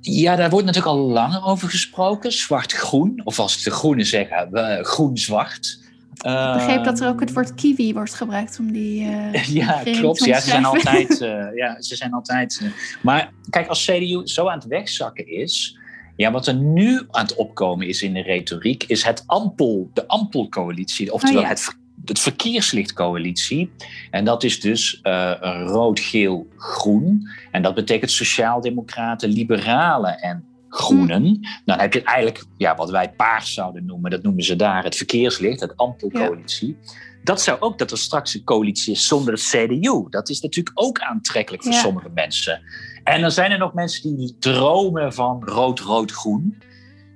[0.00, 2.32] Ja, daar wordt natuurlijk al langer over gesproken.
[2.32, 4.48] Zwart-groen, of als de Groenen zeggen,
[4.84, 5.80] groen-zwart.
[6.14, 9.06] Ik begreep dat er ook het woord kiwi wordt gebruikt om die.
[9.60, 10.24] ja, klopt.
[10.24, 11.18] Ja, ze zijn altijd.
[11.54, 12.62] ja, ze zijn altijd.
[13.02, 15.78] maar kijk, als CDU zo aan het wegzakken is,
[16.16, 20.06] ja, wat er nu aan het opkomen is in de retoriek, is het ampel, de
[20.06, 23.70] ampelcoalitie, oftewel oh het, het verkeerslichtcoalitie.
[24.10, 25.32] En dat is dus uh,
[25.66, 27.28] rood-geel-groen.
[27.50, 31.22] En dat betekent sociaaldemocraten, liberalen en groenen.
[31.22, 31.40] Hmm.
[31.64, 34.96] Dan heb je eigenlijk ja, wat wij paars zouden noemen, dat noemen ze daar het
[34.96, 36.76] verkeerslicht, het ampelcoalitie.
[36.80, 36.92] Ja.
[37.24, 40.06] Dat zou ook dat er straks een coalitie is zonder het CDU.
[40.10, 41.78] Dat is natuurlijk ook aantrekkelijk voor ja.
[41.78, 42.62] sommige mensen.
[43.04, 46.58] En dan zijn er nog mensen die dromen van rood-rood-groen.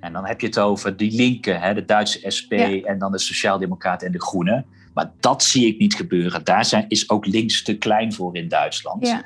[0.00, 2.52] En dan heb je het over die linken, hè, de Duitse SP
[2.84, 4.66] en dan de Sociaaldemocraten en de Groenen.
[4.94, 6.44] Maar dat zie ik niet gebeuren.
[6.44, 9.06] Daar zijn, is ook links te klein voor in Duitsland.
[9.06, 9.24] Ja.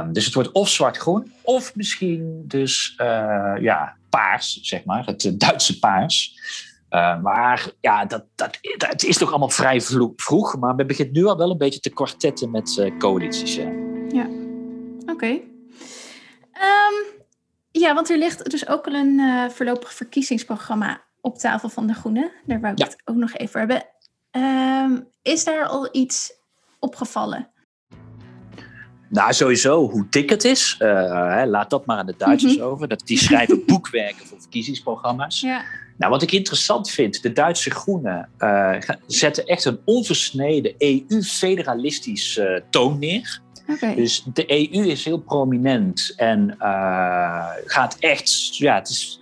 [0.00, 5.34] Um, dus het wordt of zwart-groen, of misschien dus uh, ja, paars, zeg maar, het
[5.36, 6.38] Duitse paars.
[6.90, 9.80] Uh, maar ja, dat, dat, dat is toch allemaal vrij
[10.16, 10.56] vroeg.
[10.58, 13.54] Maar we beginnen nu al wel een beetje te kwartetten met uh, coalities.
[13.54, 13.70] Ja,
[14.08, 14.24] ja.
[15.00, 15.12] oké.
[15.12, 15.53] Okay.
[16.56, 17.22] Um,
[17.70, 21.94] ja, want er ligt dus ook al een uh, voorlopig verkiezingsprogramma op tafel van de
[21.94, 22.30] Groenen.
[22.46, 22.84] Daar wou ik ja.
[22.84, 23.86] het ook nog even hebben.
[24.30, 26.32] Um, is daar al iets
[26.78, 27.48] opgevallen?
[29.08, 30.76] Nou, sowieso hoe dik het is.
[30.78, 32.68] Uh, laat dat maar aan de Duitsers mm -hmm.
[32.68, 32.88] over.
[32.88, 35.40] Dat, die schrijven boekwerken voor verkiezingsprogramma's.
[35.40, 35.64] Ja.
[35.96, 38.76] Nou, wat ik interessant vind, de Duitse Groenen uh,
[39.06, 43.40] zetten echt een onversneden EU-federalistisch uh, toon neer.
[43.68, 43.94] Okay.
[43.94, 49.20] Dus de EU is heel prominent en uh, gaat echt, ja, het is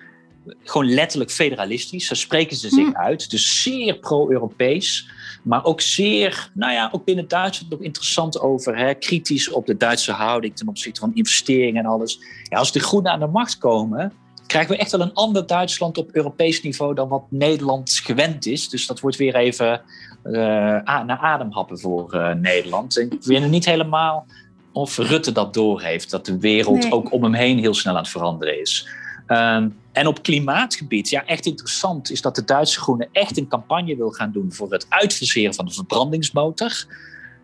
[0.65, 2.07] gewoon letterlijk federalistisch.
[2.07, 2.97] Zo spreken ze zich hm.
[2.97, 3.31] uit.
[3.31, 5.11] Dus zeer pro-Europees.
[5.43, 8.77] Maar ook zeer, nou ja, ook binnen Duitsland nog interessant over.
[8.77, 12.21] Hè, kritisch op de Duitse houding ten opzichte van investeringen en alles.
[12.43, 14.13] Ja, als de Groenen aan de macht komen,
[14.47, 18.69] krijgen we echt wel een ander Duitsland op Europees niveau dan wat Nederland gewend is.
[18.69, 19.81] Dus dat wordt weer even
[20.23, 22.99] naar ademhappen voor uh, Nederland.
[22.99, 24.27] Ik weet niet helemaal
[24.73, 26.93] of Rutte dat doorheeft, dat de wereld nee.
[26.93, 28.89] ook om hem heen heel snel aan het veranderen is.
[29.29, 33.97] Um, en op klimaatgebied, ja, echt interessant is dat de Duitse Groenen echt een campagne
[33.97, 36.87] wil gaan doen voor het uitfaseren van de verbrandingsmotor.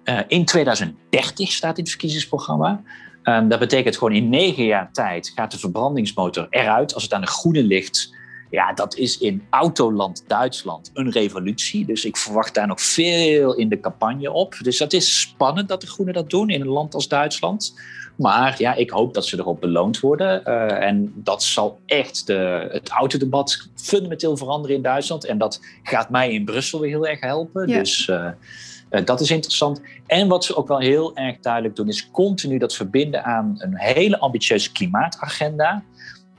[0.04, 2.82] Uh, in 2030 staat in het verkiezingsprogramma.
[3.24, 7.20] Um, dat betekent gewoon in negen jaar tijd gaat de verbrandingsmotor eruit als het aan
[7.20, 8.14] de groene ligt.
[8.50, 11.86] Ja, dat is in autoland Duitsland een revolutie.
[11.86, 14.56] Dus ik verwacht daar nog veel in de campagne op.
[14.62, 17.74] Dus dat is spannend dat de Groenen dat doen in een land als Duitsland.
[18.16, 20.42] Maar ja, ik hoop dat ze erop beloond worden.
[20.46, 25.24] Uh, en dat zal echt de, het autodebat fundamenteel veranderen in Duitsland.
[25.24, 27.68] En dat gaat mij in Brussel weer heel erg helpen.
[27.68, 27.78] Ja.
[27.78, 28.28] Dus uh,
[28.90, 29.82] uh, dat is interessant.
[30.06, 33.76] En wat ze ook wel heel erg duidelijk doen, is continu dat verbinden aan een
[33.76, 35.82] hele ambitieuze klimaatagenda.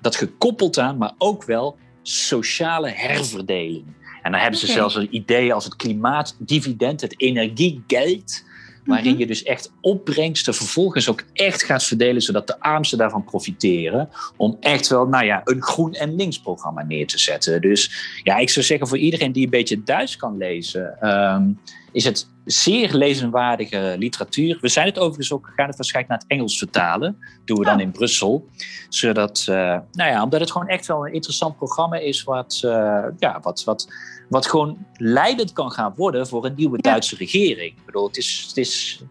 [0.01, 3.85] Dat gekoppeld aan, maar ook wel sociale herverdeling.
[4.23, 4.77] En dan hebben ze okay.
[4.77, 8.47] zelfs een idee als het klimaatdividend, het energiegeld.
[8.85, 14.09] Waarin je dus echt opbrengsten vervolgens ook echt gaat verdelen, zodat de armsten daarvan profiteren.
[14.37, 17.61] Om echt wel, nou ja, een groen en links programma neer te zetten.
[17.61, 17.91] Dus
[18.23, 21.59] ja, ik zou zeggen voor iedereen die een beetje Duits kan lezen, um,
[21.91, 24.57] is het zeer lezenwaardige literatuur.
[24.61, 27.17] We zijn het overigens ook, gaan het waarschijnlijk naar het Engels vertalen.
[27.45, 28.47] Doen we dan in Brussel.
[28.89, 29.55] Zodat, uh,
[29.91, 32.71] nou ja, omdat het gewoon echt wel een interessant programma is, wat, uh,
[33.17, 33.87] ja, wat, wat,
[34.29, 36.89] wat gewoon leidend kan gaan worden voor een nieuwe ja.
[36.91, 37.71] Duitse regering.
[37.77, 39.03] Ik bedoel, het is, het is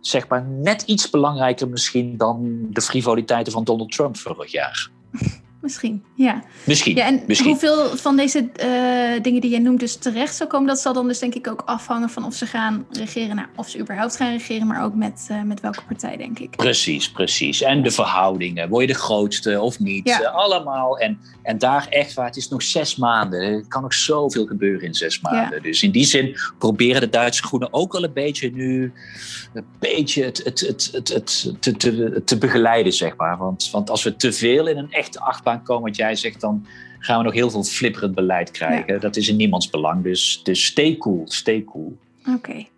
[0.00, 4.88] zeg maar net iets belangrijker misschien dan de frivoliteiten van Donald Trump vorig jaar.
[5.66, 6.42] Misschien, ja.
[6.64, 6.96] Misschien.
[6.96, 7.50] Ja, en misschien.
[7.50, 11.06] hoeveel van deze uh, dingen die jij noemt dus terecht zou komen, dat zal dan
[11.08, 14.32] dus denk ik ook afhangen van of ze gaan regeren, nou, of ze überhaupt gaan
[14.32, 16.56] regeren, maar ook met, uh, met welke partij, denk ik.
[16.56, 17.62] Precies, precies.
[17.62, 18.68] En de verhoudingen.
[18.68, 20.08] Word je de grootste of niet?
[20.08, 20.20] Ja.
[20.20, 20.98] Uh, allemaal.
[20.98, 23.40] En, en daar echt waar, het is nog zes maanden.
[23.40, 25.56] Er kan nog zoveel gebeuren in zes maanden.
[25.56, 25.62] Ja.
[25.62, 28.92] Dus in die zin proberen de Duitse Groenen ook al een beetje nu
[29.54, 33.36] een beetje het, het, het, het, het, te, te, te begeleiden, zeg maar.
[33.36, 36.66] Want, want als we te veel in een echte achtbaan komen wat jij zegt, dan
[36.98, 38.94] gaan we nog heel veel flipperend beleid krijgen.
[38.94, 39.00] Ja.
[39.00, 40.02] Dat is in niemands belang.
[40.02, 41.98] Dus, dus stay cool, stay cool.
[42.20, 42.36] Oké.
[42.36, 42.68] Okay.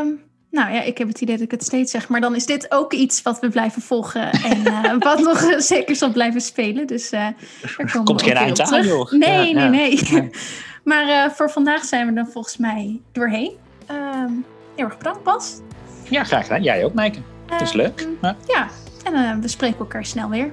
[0.00, 0.20] Um,
[0.50, 2.08] nou ja, ik heb het idee dat ik het steeds zeg.
[2.08, 4.32] Maar dan is dit ook iets wat we blijven volgen.
[4.52, 6.86] En uh, wat nog uh, zeker zal blijven spelen.
[6.86, 9.12] Dus uh, er komen Komt geen eind aan, joh.
[9.12, 10.12] Nee, ja, nee, ja.
[10.12, 10.30] nee.
[10.84, 13.52] maar voor vandaag zijn we dan volgens mij doorheen.
[13.90, 14.44] Um,
[14.76, 15.60] heel erg bedankt, Bas.
[16.08, 16.62] Ja, graag gedaan.
[16.62, 17.18] Jij ook, Maaike.
[17.46, 18.08] Dat is leuk.
[18.22, 18.68] Ja, ja.
[19.04, 20.52] en we spreken elkaar snel weer.